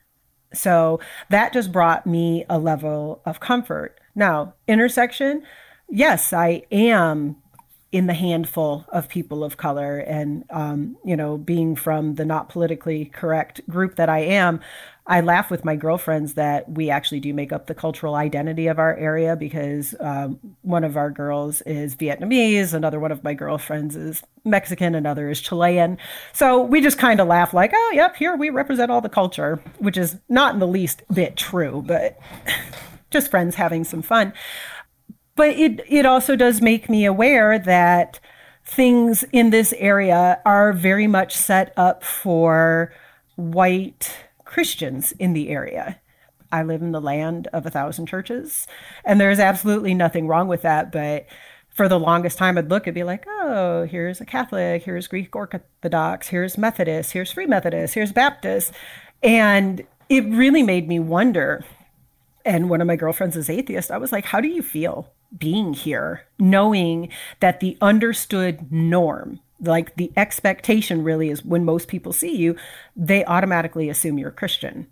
[0.54, 4.00] So that just brought me a level of comfort.
[4.15, 5.44] Now, intersection,
[5.89, 7.36] yes, I am
[7.91, 9.99] in the handful of people of color.
[9.99, 14.60] And um, you know being from the not politically correct group that i am
[15.08, 18.80] i laugh with my girlfriends that we actually do make up the cultural identity of
[18.80, 23.95] our area because um, one of our girls is vietnamese another one of my girlfriends
[23.95, 25.97] is mexican another is chilean.
[26.34, 29.60] So we just kind of laugh like oh yep here we represent all the culture
[29.80, 32.19] which is not in the least bit true but
[33.10, 34.34] just friends having some fun
[35.39, 38.19] but it it also does make me aware that
[38.65, 42.91] things in this area are very much set up for
[43.38, 45.97] white Christians in the area.
[46.52, 48.67] I live in the land of a thousand churches,
[49.06, 50.91] and there's absolutely nothing wrong with that.
[50.91, 51.25] But
[51.69, 55.34] for the longest time, I'd look and be like, oh, here's a Catholic, here's Greek
[55.34, 58.73] Orthodox, here's Methodist, here's Free Methodist, here's Baptist.
[59.23, 61.63] And it really made me wonder.
[62.43, 63.89] And one of my girlfriends is atheist.
[63.89, 69.96] I was like, how do you feel being here, knowing that the understood norm, like
[69.96, 72.56] the expectation really is when most people see you,
[72.96, 74.88] they automatically assume you're a Christian.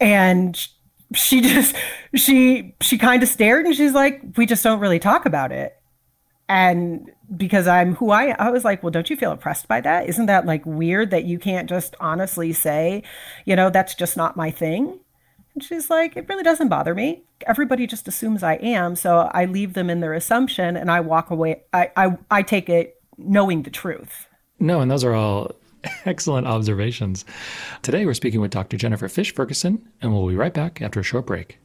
[0.00, 0.58] And
[1.14, 1.74] she just
[2.14, 5.74] she she kind of stared and she's like, "We just don't really talk about it."
[6.48, 10.08] And because I'm who I I was like, "Well, don't you feel oppressed by that?
[10.08, 13.02] Isn't that like weird that you can't just honestly say,
[13.44, 15.00] you know, that's just not my thing?"
[15.58, 17.24] And she's like, it really doesn't bother me.
[17.44, 18.94] Everybody just assumes I am.
[18.94, 21.62] So I leave them in their assumption and I walk away.
[21.72, 24.28] I, I, I take it knowing the truth.
[24.60, 25.56] No, and those are all
[26.04, 27.24] excellent observations.
[27.82, 28.76] Today we're speaking with Dr.
[28.76, 31.58] Jennifer Fisch-Ferguson, and we'll be right back after a short break.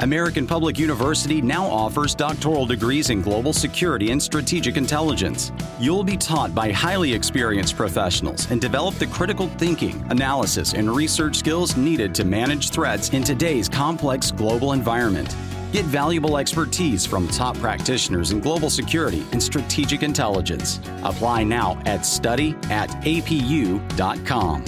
[0.00, 5.52] American Public University now offers doctoral degrees in global security and strategic intelligence.
[5.78, 11.36] You'll be taught by highly experienced professionals and develop the critical thinking, analysis, and research
[11.36, 15.34] skills needed to manage threats in today's complex global environment.
[15.72, 20.80] Get valuable expertise from top practitioners in global security and strategic intelligence.
[21.02, 24.64] Apply now at study at apu.com.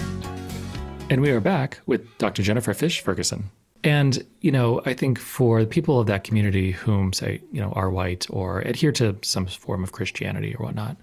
[1.10, 2.42] And we are back with Dr.
[2.42, 3.50] Jennifer Fisch-Ferguson.
[3.86, 7.70] And, you know, I think for the people of that community whom say, you know,
[7.70, 10.96] are white or adhere to some form of Christianity or whatnot,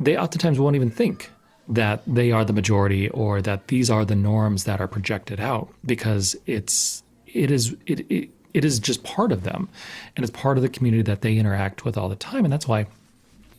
[0.00, 1.30] they oftentimes won't even think
[1.68, 5.72] that they are the majority or that these are the norms that are projected out
[5.86, 9.68] because it's it is it, it it is just part of them.
[10.16, 12.44] And it's part of the community that they interact with all the time.
[12.44, 12.86] And that's why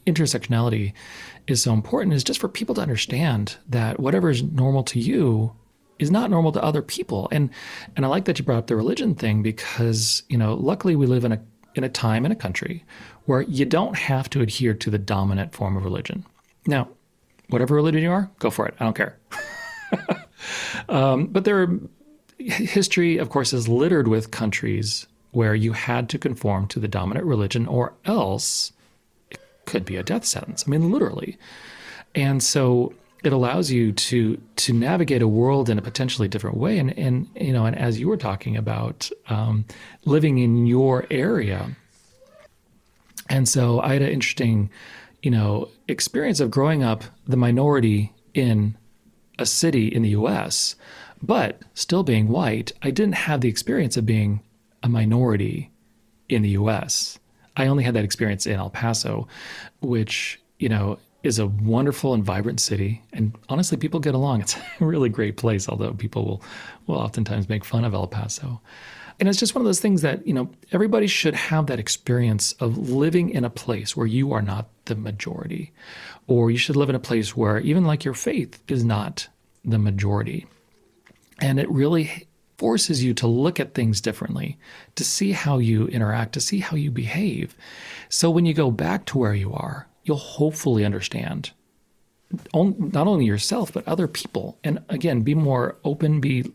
[0.06, 0.92] intersectionality
[1.48, 5.54] is so important is just for people to understand that whatever is normal to you
[6.02, 7.30] is not normal to other people.
[7.32, 7.50] And
[7.96, 11.06] and I like that you brought up the religion thing because, you know, luckily we
[11.06, 11.42] live in a
[11.76, 12.84] in a time in a country
[13.26, 16.26] where you don't have to adhere to the dominant form of religion.
[16.68, 16.90] Now,
[17.48, 18.74] whatever religion you are, go for it.
[18.80, 19.18] I don't care.
[20.90, 21.80] um, but there are,
[22.40, 27.26] history, of course, is littered with countries where you had to conform to the dominant
[27.26, 28.74] religion or else
[29.30, 30.64] it could be a death sentence.
[30.66, 31.38] I mean, literally.
[32.16, 32.94] And so
[33.24, 37.28] it allows you to to navigate a world in a potentially different way and and
[37.36, 39.66] you know and as you were talking about um,
[40.06, 41.70] living in your area
[43.30, 44.70] and so i had an interesting
[45.22, 48.76] you know, experience of growing up the minority in
[49.38, 50.76] a city in the US,
[51.22, 54.42] but still being white, I didn't have the experience of being
[54.84, 55.70] a minority
[56.30, 57.20] in the US.
[57.56, 59.28] I only had that experience in El Paso,
[59.82, 63.04] which, you know, is a wonderful and vibrant city.
[63.14, 64.42] And honestly, people get along.
[64.42, 66.44] It's a really great place, although people will,
[66.88, 68.62] will oftentimes make fun of El Paso.
[69.20, 72.54] And it's just one of those things that, you know, everybody should have that experience
[72.54, 75.74] of living in a place where you are not the majority.
[76.26, 79.28] Or you should live in a place where even like your faith is not
[79.64, 80.48] the majority.
[81.40, 84.58] And it really forces you to look at things differently,
[84.96, 87.56] to see how you interact, to see how you behave.
[88.10, 91.52] So when you go back to where you are, you'll hopefully understand
[92.54, 94.58] not only yourself, but other people.
[94.64, 96.52] And again, be more open, be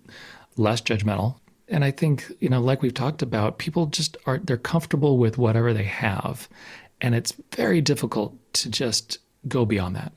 [0.56, 1.38] less judgmental.
[1.68, 5.36] And I think, you know, like we've talked about, people just are, they're comfortable with
[5.36, 6.48] whatever they have.
[7.00, 9.18] And it's very difficult to just
[9.48, 10.12] go beyond that.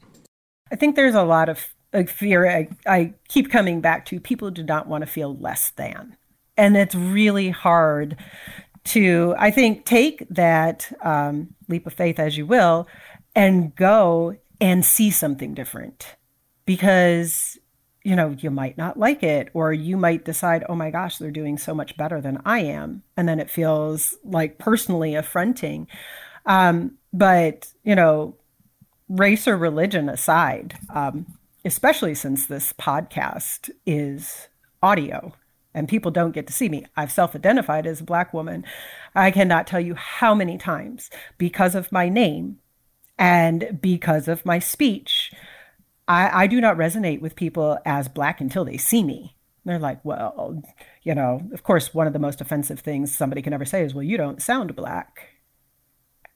[0.71, 1.67] I think there's a lot of
[2.07, 4.19] fear I, I keep coming back to.
[4.19, 6.15] People do not want to feel less than.
[6.55, 8.15] And it's really hard
[8.85, 12.87] to, I think, take that um, leap of faith, as you will,
[13.39, 16.17] and go and see something different
[16.65, 17.57] because
[18.03, 21.31] you know you might not like it or you might decide oh my gosh they're
[21.31, 25.87] doing so much better than i am and then it feels like personally affronting
[26.45, 28.35] um, but you know
[29.07, 31.25] race or religion aside um,
[31.63, 34.49] especially since this podcast is
[34.83, 35.33] audio
[35.73, 36.83] and people don't get to see me.
[36.97, 38.65] I've self identified as a Black woman.
[39.13, 42.57] I cannot tell you how many times, because of my name,
[43.19, 45.31] and because of my speech,
[46.07, 49.35] I, I do not resonate with people as Black until they see me.
[49.65, 50.63] They're like, well,
[51.03, 53.93] you know, of course, one of the most offensive things somebody can ever say is,
[53.93, 55.27] well, you don't sound Black.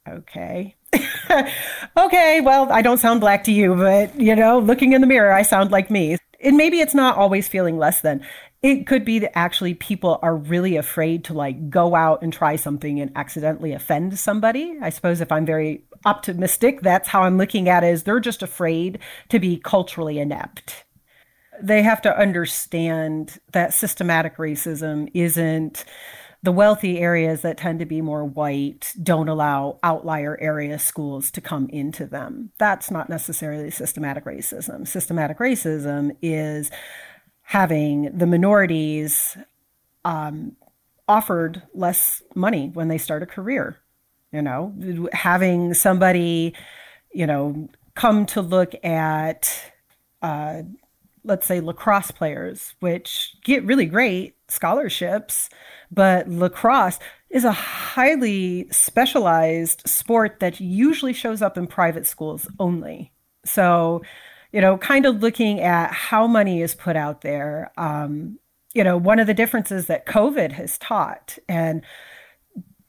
[0.08, 0.76] Okay.
[1.98, 5.32] okay, well, I don't sound black to you, but you know, looking in the mirror,
[5.32, 6.18] I sound like me.
[6.42, 8.22] And maybe it's not always feeling less than.
[8.62, 12.58] It could be that actually people are really afraid to like go out and try
[12.58, 14.78] something and accidentally offend somebody.
[14.82, 16.82] I suppose if I'm very optimistic.
[16.82, 19.00] That's how I'm looking at it is they're just afraid
[19.30, 20.86] to be culturally inept.
[21.62, 25.86] They have to understand that systematic racism isn't
[26.42, 31.40] the wealthy areas that tend to be more white don't allow outlier area schools to
[31.40, 32.52] come into them.
[32.60, 34.86] That's not necessarily systematic racism.
[34.86, 36.70] Systematic racism is
[37.44, 39.38] having the minorities
[40.04, 40.58] um,
[41.08, 43.80] offered less money when they start a career
[44.34, 44.74] you know
[45.14, 46.54] having somebody
[47.14, 49.72] you know come to look at
[50.22, 50.64] uh,
[51.24, 55.50] let's say lacrosse players which get really great scholarships
[55.92, 63.12] but lacrosse is a highly specialized sport that usually shows up in private schools only.
[63.44, 64.04] So
[64.54, 68.40] you know kind of looking at how money is put out there um,
[68.74, 71.82] you know one of the differences that covid has taught and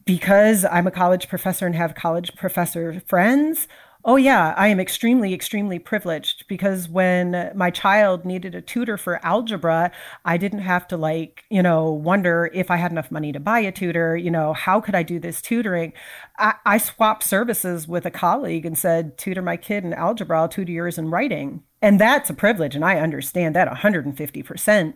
[0.04, 3.68] because I'm a college professor and have college professor friends,
[4.04, 9.24] oh yeah, I am extremely, extremely privileged because when my child needed a tutor for
[9.24, 9.90] algebra,
[10.24, 13.60] I didn't have to like, you know, wonder if I had enough money to buy
[13.60, 15.94] a tutor, you know, how could I do this tutoring?
[16.38, 20.48] I, I swapped services with a colleague and said, tutor my kid in algebra, I'll
[20.48, 21.62] tutor yours in writing.
[21.80, 22.74] And that's a privilege.
[22.74, 24.94] And I understand that 150%.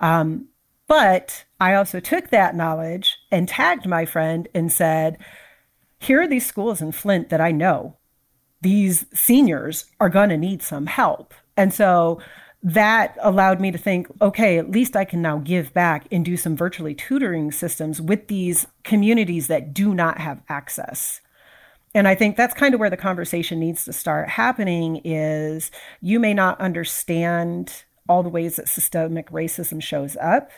[0.00, 0.48] Um,
[0.88, 5.18] but I also took that knowledge and tagged my friend and said,
[5.98, 7.96] here are these schools in Flint that I know
[8.60, 11.34] these seniors are going to need some help.
[11.56, 12.20] And so
[12.62, 16.36] that allowed me to think, okay, at least I can now give back and do
[16.36, 21.20] some virtually tutoring systems with these communities that do not have access.
[21.94, 25.70] And I think that's kind of where the conversation needs to start happening is
[26.00, 30.50] you may not understand all the ways that systemic racism shows up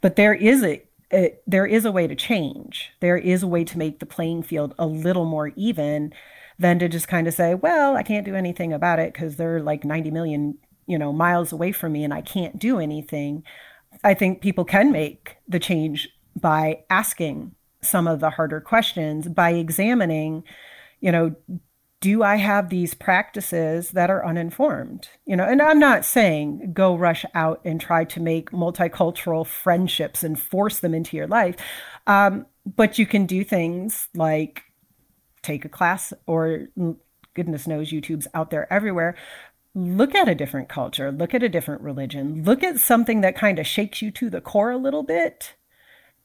[0.00, 0.82] but there is a,
[1.12, 2.90] a, there is a way to change.
[3.00, 6.12] There is a way to make the playing field a little more even
[6.58, 9.60] than to just kind of say, well, I can't do anything about it because they're
[9.60, 13.42] like 90 million, you know, miles away from me and I can't do anything.
[14.02, 19.50] I think people can make the change by asking some of the harder questions, by
[19.50, 20.44] examining,
[21.00, 21.34] you know,
[22.00, 25.08] do I have these practices that are uninformed?
[25.24, 30.22] You know, and I'm not saying go rush out and try to make multicultural friendships
[30.22, 31.56] and force them into your life.
[32.06, 34.62] Um, but you can do things like
[35.42, 36.68] take a class or
[37.34, 39.16] goodness knows YouTube's out there everywhere.
[39.74, 43.58] Look at a different culture, look at a different religion, look at something that kind
[43.58, 45.54] of shakes you to the core a little bit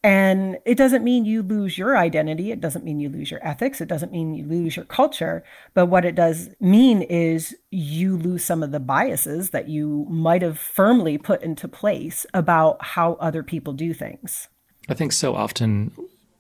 [0.04, 2.52] And it doesn't mean you lose your identity.
[2.52, 3.82] It doesn't mean you lose your ethics.
[3.82, 5.44] It doesn't mean you lose your culture.
[5.76, 10.42] But what it does mean is you lose some of the biases that you might
[10.42, 14.48] have firmly put into place about how other people do things.
[14.90, 15.92] I think so often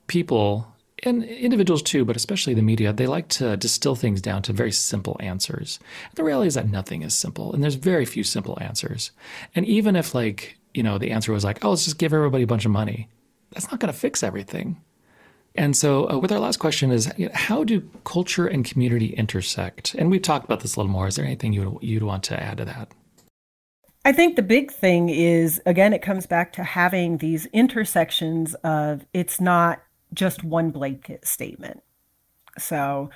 [0.07, 0.68] people
[1.03, 4.72] and individuals too, but especially the media, they like to distill things down to very
[4.72, 5.80] simple answers.
[6.16, 9.12] The reality is that nothing is simple, and there's very few simple answers.
[9.55, 12.43] And even if, like, you know, the answer was like, oh, let's just give everybody
[12.43, 13.09] a bunch of money,
[13.51, 14.81] that's not going to fix everything.
[15.55, 19.07] And so, uh, with our last question is, you know, how do culture and community
[19.07, 19.93] intersect?
[19.95, 21.07] And we've talked about this a little more.
[21.07, 22.91] Is there anything you'd, you'd want to add to that?
[24.05, 29.05] I think the big thing is, again, it comes back to having these intersections of
[29.13, 29.83] it's not
[30.13, 31.83] just one blanket statement.
[32.57, 33.09] So,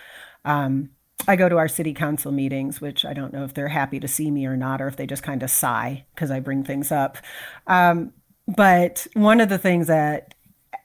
[0.44, 0.90] um,
[1.28, 4.08] I go to our city council meetings, which I don't know if they're happy to
[4.08, 6.92] see me or not, or if they just kind of sigh because I bring things
[6.92, 7.18] up.
[7.66, 8.12] Um,
[8.48, 10.34] but one of the things that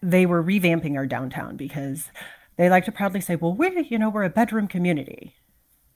[0.03, 2.11] they were revamping our downtown because
[2.57, 5.35] they like to proudly say, well, we're, you know, we're a bedroom community.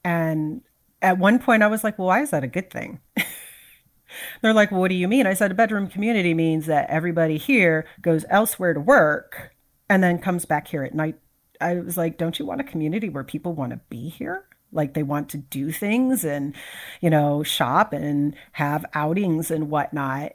[0.05, 0.63] And
[1.01, 3.01] at one point I was like, well, why is that a good thing?
[4.43, 5.27] They're like, well, what do you mean?
[5.27, 9.51] I said, a bedroom community means that everybody here goes elsewhere to work
[9.89, 11.17] and then comes back here at night.
[11.61, 14.47] I was like, don't you want a community where people want to be here?
[14.73, 16.55] Like they want to do things and,
[17.01, 20.33] you know, shop and have outings and whatnot.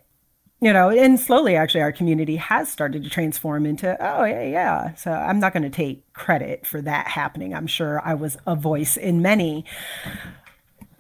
[0.62, 4.96] You know, and slowly actually our community has started to transform into, oh, yeah, yeah.
[4.96, 7.54] So I'm not going to take credit for that happening.
[7.54, 9.64] I'm sure I was a voice in many.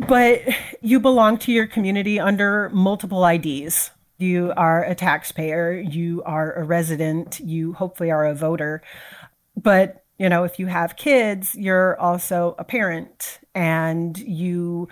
[0.07, 0.43] But
[0.81, 6.63] you belong to your community under multiple IDs you are a taxpayer, you are a
[6.63, 8.83] resident, you hopefully are a voter.
[9.55, 14.89] But, you know, if you have kids, you're also a parent and you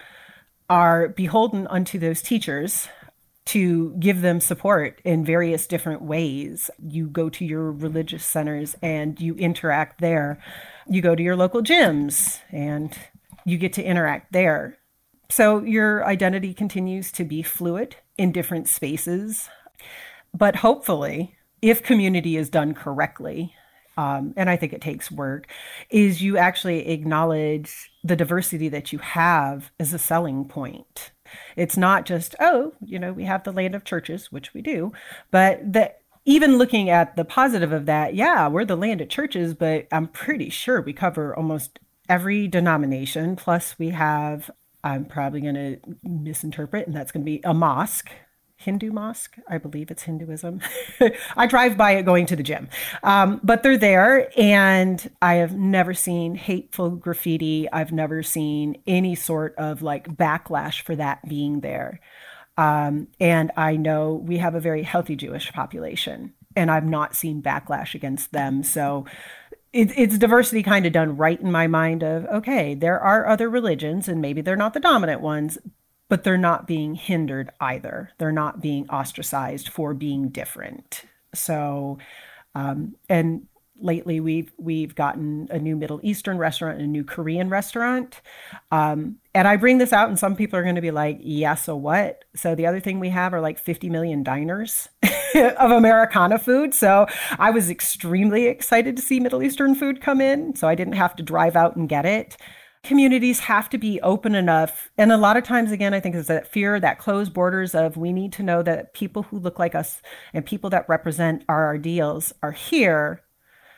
[0.69, 2.87] are beholden unto those teachers
[3.47, 6.69] to give them support in various different ways.
[6.79, 10.39] You go to your religious centers and you interact there.
[10.87, 12.97] You go to your local gyms and
[13.45, 14.77] you get to interact there.
[15.29, 19.49] So your identity continues to be fluid in different spaces.
[20.33, 23.53] But hopefully, if community is done correctly,
[23.97, 25.47] um, and I think it takes work,
[25.89, 31.11] is you actually acknowledge the diversity that you have as a selling point.
[31.55, 34.91] It's not just, oh, you know, we have the land of churches, which we do,
[35.31, 39.53] but that even looking at the positive of that, yeah, we're the land of churches,
[39.53, 43.35] but I'm pretty sure we cover almost every denomination.
[43.35, 44.49] Plus, we have
[44.83, 48.09] I'm probably going to misinterpret, and that's going to be a mosque,
[48.57, 49.37] Hindu mosque.
[49.47, 50.61] I believe it's Hinduism.
[51.37, 52.69] I drive by it going to the gym,
[53.03, 57.71] um, but they're there, and I have never seen hateful graffiti.
[57.71, 61.99] I've never seen any sort of like backlash for that being there.
[62.57, 67.43] Um, and I know we have a very healthy Jewish population, and I've not seen
[67.43, 68.63] backlash against them.
[68.63, 69.05] So
[69.71, 73.49] it, it's diversity kind of done right in my mind of okay there are other
[73.49, 75.57] religions and maybe they're not the dominant ones
[76.09, 81.03] but they're not being hindered either they're not being ostracized for being different
[81.33, 81.97] so
[82.55, 83.47] um, and
[83.79, 88.21] lately we've we've gotten a new Middle Eastern restaurant and a new Korean restaurant.
[88.71, 91.55] Um, and I bring this out, and some people are going to be like, "Yeah,
[91.55, 94.89] so what?" So the other thing we have are like 50 million diners
[95.35, 96.73] of Americana food.
[96.73, 100.55] So I was extremely excited to see Middle Eastern food come in.
[100.55, 102.37] So I didn't have to drive out and get it.
[102.87, 104.89] Communities have to be open enough.
[104.97, 107.97] And a lot of times, again, I think is that fear, that closed borders of
[107.97, 110.01] we need to know that people who look like us
[110.33, 113.23] and people that represent our ideals are here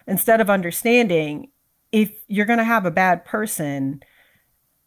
[0.05, 1.49] instead of understanding
[1.91, 4.03] if you're going to have a bad person,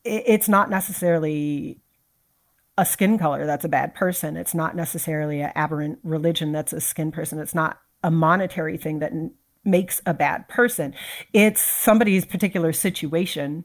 [0.04, 1.80] it's not necessarily
[2.78, 4.36] a skin color that's a bad person.
[4.36, 7.40] It's not necessarily an aberrant religion that's a skin person.
[7.40, 9.10] It's not a monetary thing that
[9.64, 10.94] makes a bad person.
[11.32, 13.64] It's somebody's particular situation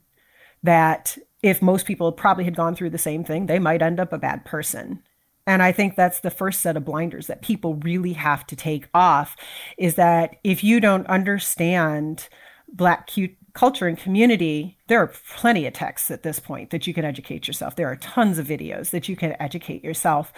[0.64, 4.12] that if most people probably had gone through the same thing, they might end up
[4.12, 5.01] a bad person.
[5.45, 8.89] And I think that's the first set of blinders that people really have to take
[8.93, 9.38] off
[9.78, 12.28] is that if you don't understand
[12.68, 13.10] Black
[13.53, 17.47] culture and community, there are plenty of texts at this point that you can educate
[17.47, 17.78] yourself.
[17.78, 20.34] There are tons of videos that you can educate yourself.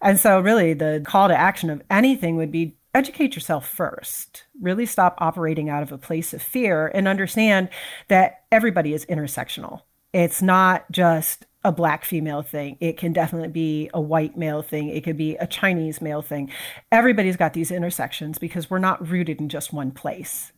[0.00, 4.44] And so, really, the call to action of anything would be educate yourself first.
[4.60, 7.68] Really stop operating out of a place of fear and understand
[8.08, 9.82] that everybody is intersectional.
[10.12, 12.76] It's not just a black female thing.
[12.78, 14.90] It can definitely be a white male thing.
[14.90, 16.50] It could be a Chinese male thing.
[16.92, 20.52] Everybody's got these intersections because we're not rooted in just one place.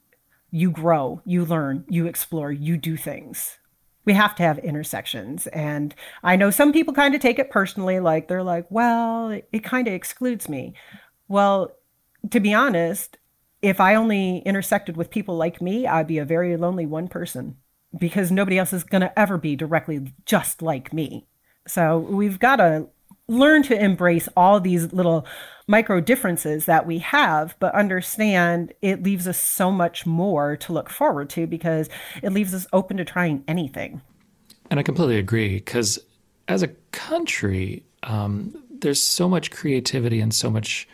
[0.51, 3.59] You grow, you learn, you explore, you do things.
[4.05, 5.47] We have to have intersections.
[5.49, 9.49] And I know some people kind of take it personally, like they're like, well, it,
[9.53, 10.75] it kind of excludes me.
[11.29, 11.73] Well,
[12.31, 13.19] to be honest,
[13.63, 17.57] if I only intersected with people like me, I'd be a very lonely one person
[17.99, 21.27] because nobody else is going to ever be directly just like me.
[21.67, 22.89] So we've got to
[23.29, 25.27] learn to embrace all these little
[25.67, 30.91] micro differences that we have, but understand it leaves us so much more to look
[30.91, 31.89] forward to because
[32.23, 34.01] it leaves us open to trying anything.
[34.71, 35.99] And I completely agree because
[36.47, 40.89] as a country, um, there's so much creativity and so much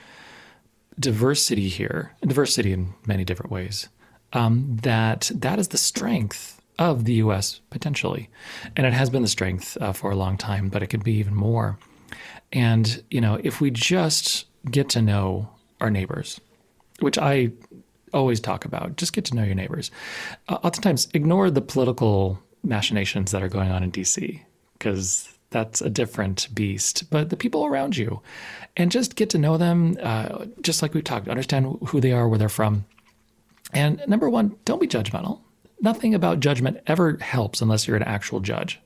[1.02, 3.88] diversity here, diversity in many different ways,
[4.32, 7.60] um, that that is the strength of the U.S.
[7.70, 8.30] potentially,
[8.76, 11.14] and it has been the strength uh, for a long time, but it could be
[11.14, 11.78] even more.
[12.52, 15.50] And you know, if we just get to know
[15.80, 16.40] our neighbors,
[17.00, 17.50] which I
[18.14, 19.90] always talk about, just get to know your neighbors.
[20.48, 24.42] Uh, oftentimes, ignore the political machinations that are going on in D.C.
[24.74, 27.10] because that's a different beast.
[27.10, 28.20] But the people around you,
[28.76, 32.28] and just get to know them, uh, just like we talked, understand who they are,
[32.28, 32.84] where they're from.
[33.72, 35.40] And number one, don't be judgmental.
[35.80, 38.80] Nothing about judgment ever helps unless you're an actual judge.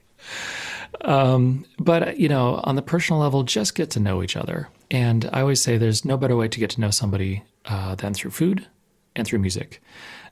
[1.02, 4.68] um, but, you know, on the personal level, just get to know each other.
[4.90, 8.14] And I always say there's no better way to get to know somebody uh, than
[8.14, 8.66] through food
[9.14, 9.82] and through music.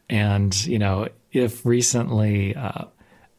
[0.09, 2.87] And, you know, if recently uh,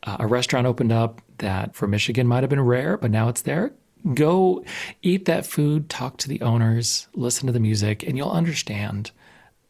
[0.04, 3.74] a restaurant opened up that for Michigan might have been rare, but now it's there.
[4.14, 4.64] Go
[5.02, 9.12] eat that food, talk to the owners, listen to the music, and you'll understand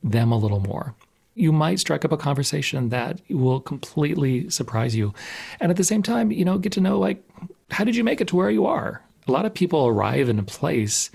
[0.03, 0.95] them a little more.
[1.35, 5.13] You might strike up a conversation that will completely surprise you.
[5.59, 7.23] And at the same time, you know, get to know like,
[7.71, 9.01] how did you make it to where you are?
[9.27, 11.09] A lot of people arrive in a place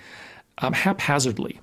[0.58, 1.60] um, haphazardly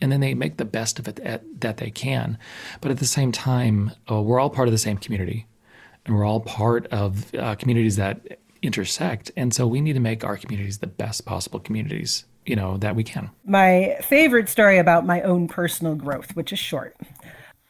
[0.00, 2.38] and then they make the best of it at, that they can.
[2.80, 5.46] But at the same time, uh, we're all part of the same community
[6.06, 9.30] and we're all part of uh, communities that intersect.
[9.36, 12.96] And so we need to make our communities the best possible communities, you know, that
[12.96, 13.30] we can.
[13.44, 16.96] My favorite story about my own personal growth, which is short.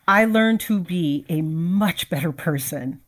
[0.07, 3.03] I learned to be a much better person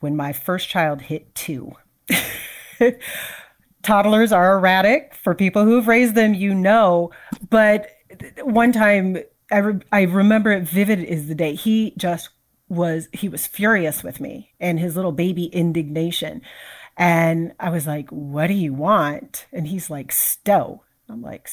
[0.00, 1.72] when my first child hit two.
[3.82, 5.14] Toddlers are erratic.
[5.14, 7.10] For people who've raised them, you know.
[7.50, 7.90] But
[8.42, 9.18] one time,
[9.50, 11.54] I, re- I remember it vivid as the day.
[11.54, 12.30] He just
[12.72, 16.40] was he was furious with me and his little baby indignation.
[16.96, 21.48] And I was like, "What do you want?" And he's like, "Stow." I'm like,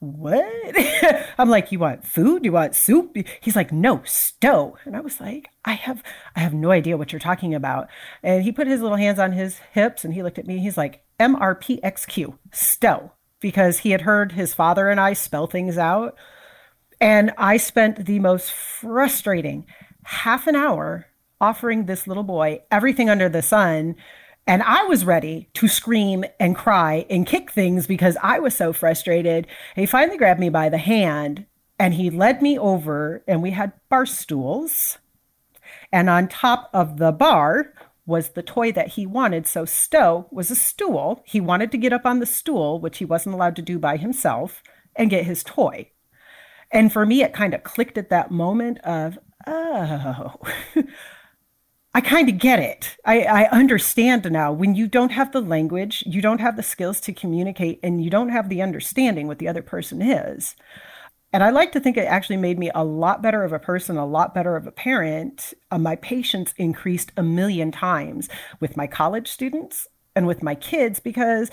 [0.00, 0.74] "What?"
[1.38, 2.44] I'm like, "You want food?
[2.44, 6.02] You want soup?" He's like, "No, stow." And I was like, "I have
[6.34, 7.88] I have no idea what you're talking about."
[8.22, 10.58] And he put his little hands on his hips and he looked at me.
[10.58, 16.16] He's like, "MRPXQ, stow." Because he had heard his father and I spell things out.
[17.00, 19.66] And I spent the most frustrating
[20.08, 21.06] half an hour
[21.38, 23.94] offering this little boy everything under the sun.
[24.46, 28.72] And I was ready to scream and cry and kick things because I was so
[28.72, 29.46] frustrated.
[29.76, 31.44] He finally grabbed me by the hand
[31.78, 34.98] and he led me over, and we had bar stools.
[35.92, 37.72] And on top of the bar
[38.04, 39.46] was the toy that he wanted.
[39.46, 41.22] So Stow was a stool.
[41.24, 43.96] He wanted to get up on the stool, which he wasn't allowed to do by
[43.96, 44.62] himself,
[44.96, 45.90] and get his toy.
[46.72, 50.34] And for me, it kind of clicked at that moment of, oh,
[51.94, 52.96] I kind of get it.
[53.04, 54.52] I, I understand now.
[54.52, 58.10] When you don't have the language, you don't have the skills to communicate, and you
[58.10, 60.54] don't have the understanding what the other person is.
[61.32, 63.96] And I like to think it actually made me a lot better of a person,
[63.96, 65.52] a lot better of a parent.
[65.70, 68.28] Uh, my patience increased a million times
[68.60, 71.50] with my college students and with my kids because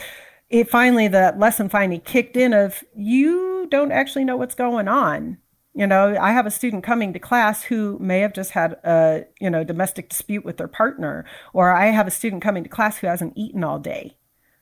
[0.50, 5.38] it finally, the lesson finally kicked in of you don't actually know what's going on.
[5.76, 9.26] You know, I have a student coming to class who may have just had a,
[9.42, 12.98] you know, domestic dispute with their partner, or I have a student coming to class
[12.98, 14.16] who hasn't eaten all day.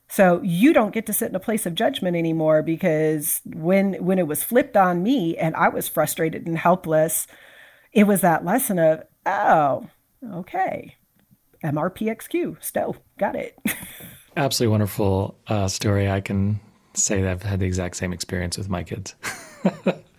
[0.07, 4.20] So you don't get to sit in a place of judgment anymore because when when
[4.20, 7.28] it was flipped on me and I was frustrated and helpless,
[7.91, 9.89] it was that lesson of, oh,
[10.34, 10.95] okay.
[11.64, 13.57] MRPXQ, Stow, got it.
[14.38, 16.09] Absolutely wonderful uh, story.
[16.09, 16.59] I can
[16.93, 19.16] say that I've had the exact same experience with my kids.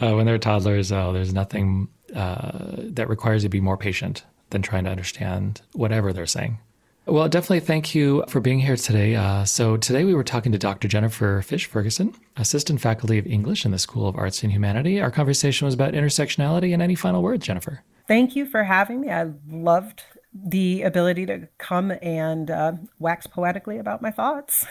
[0.00, 4.24] uh, when they're toddlers, oh, there's nothing uh, that requires you to be more patient
[4.50, 6.58] than trying to understand whatever they're saying.
[7.04, 9.16] Well, definitely thank you for being here today.
[9.16, 10.86] Uh, so, today we were talking to Dr.
[10.86, 15.00] Jennifer Fisch-Ferguson, Assistant Faculty of English in the School of Arts and Humanity.
[15.00, 16.72] Our conversation was about intersectionality.
[16.72, 17.82] And any final words, Jennifer?
[18.06, 19.10] Thank you for having me.
[19.10, 24.64] I loved the ability to come and uh, wax poetically about my thoughts.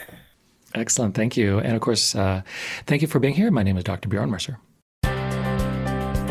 [0.73, 1.15] Excellent.
[1.15, 1.59] Thank you.
[1.59, 2.43] And of course, uh,
[2.87, 3.51] thank you for being here.
[3.51, 4.07] My name is Dr.
[4.07, 4.57] Bjorn Mercer.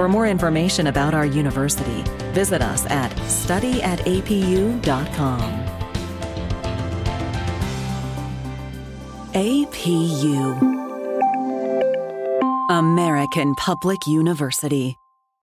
[0.00, 5.40] For more information about our university, visit us at studyatapu.com.
[9.34, 10.56] APU.
[12.70, 14.99] American Public University.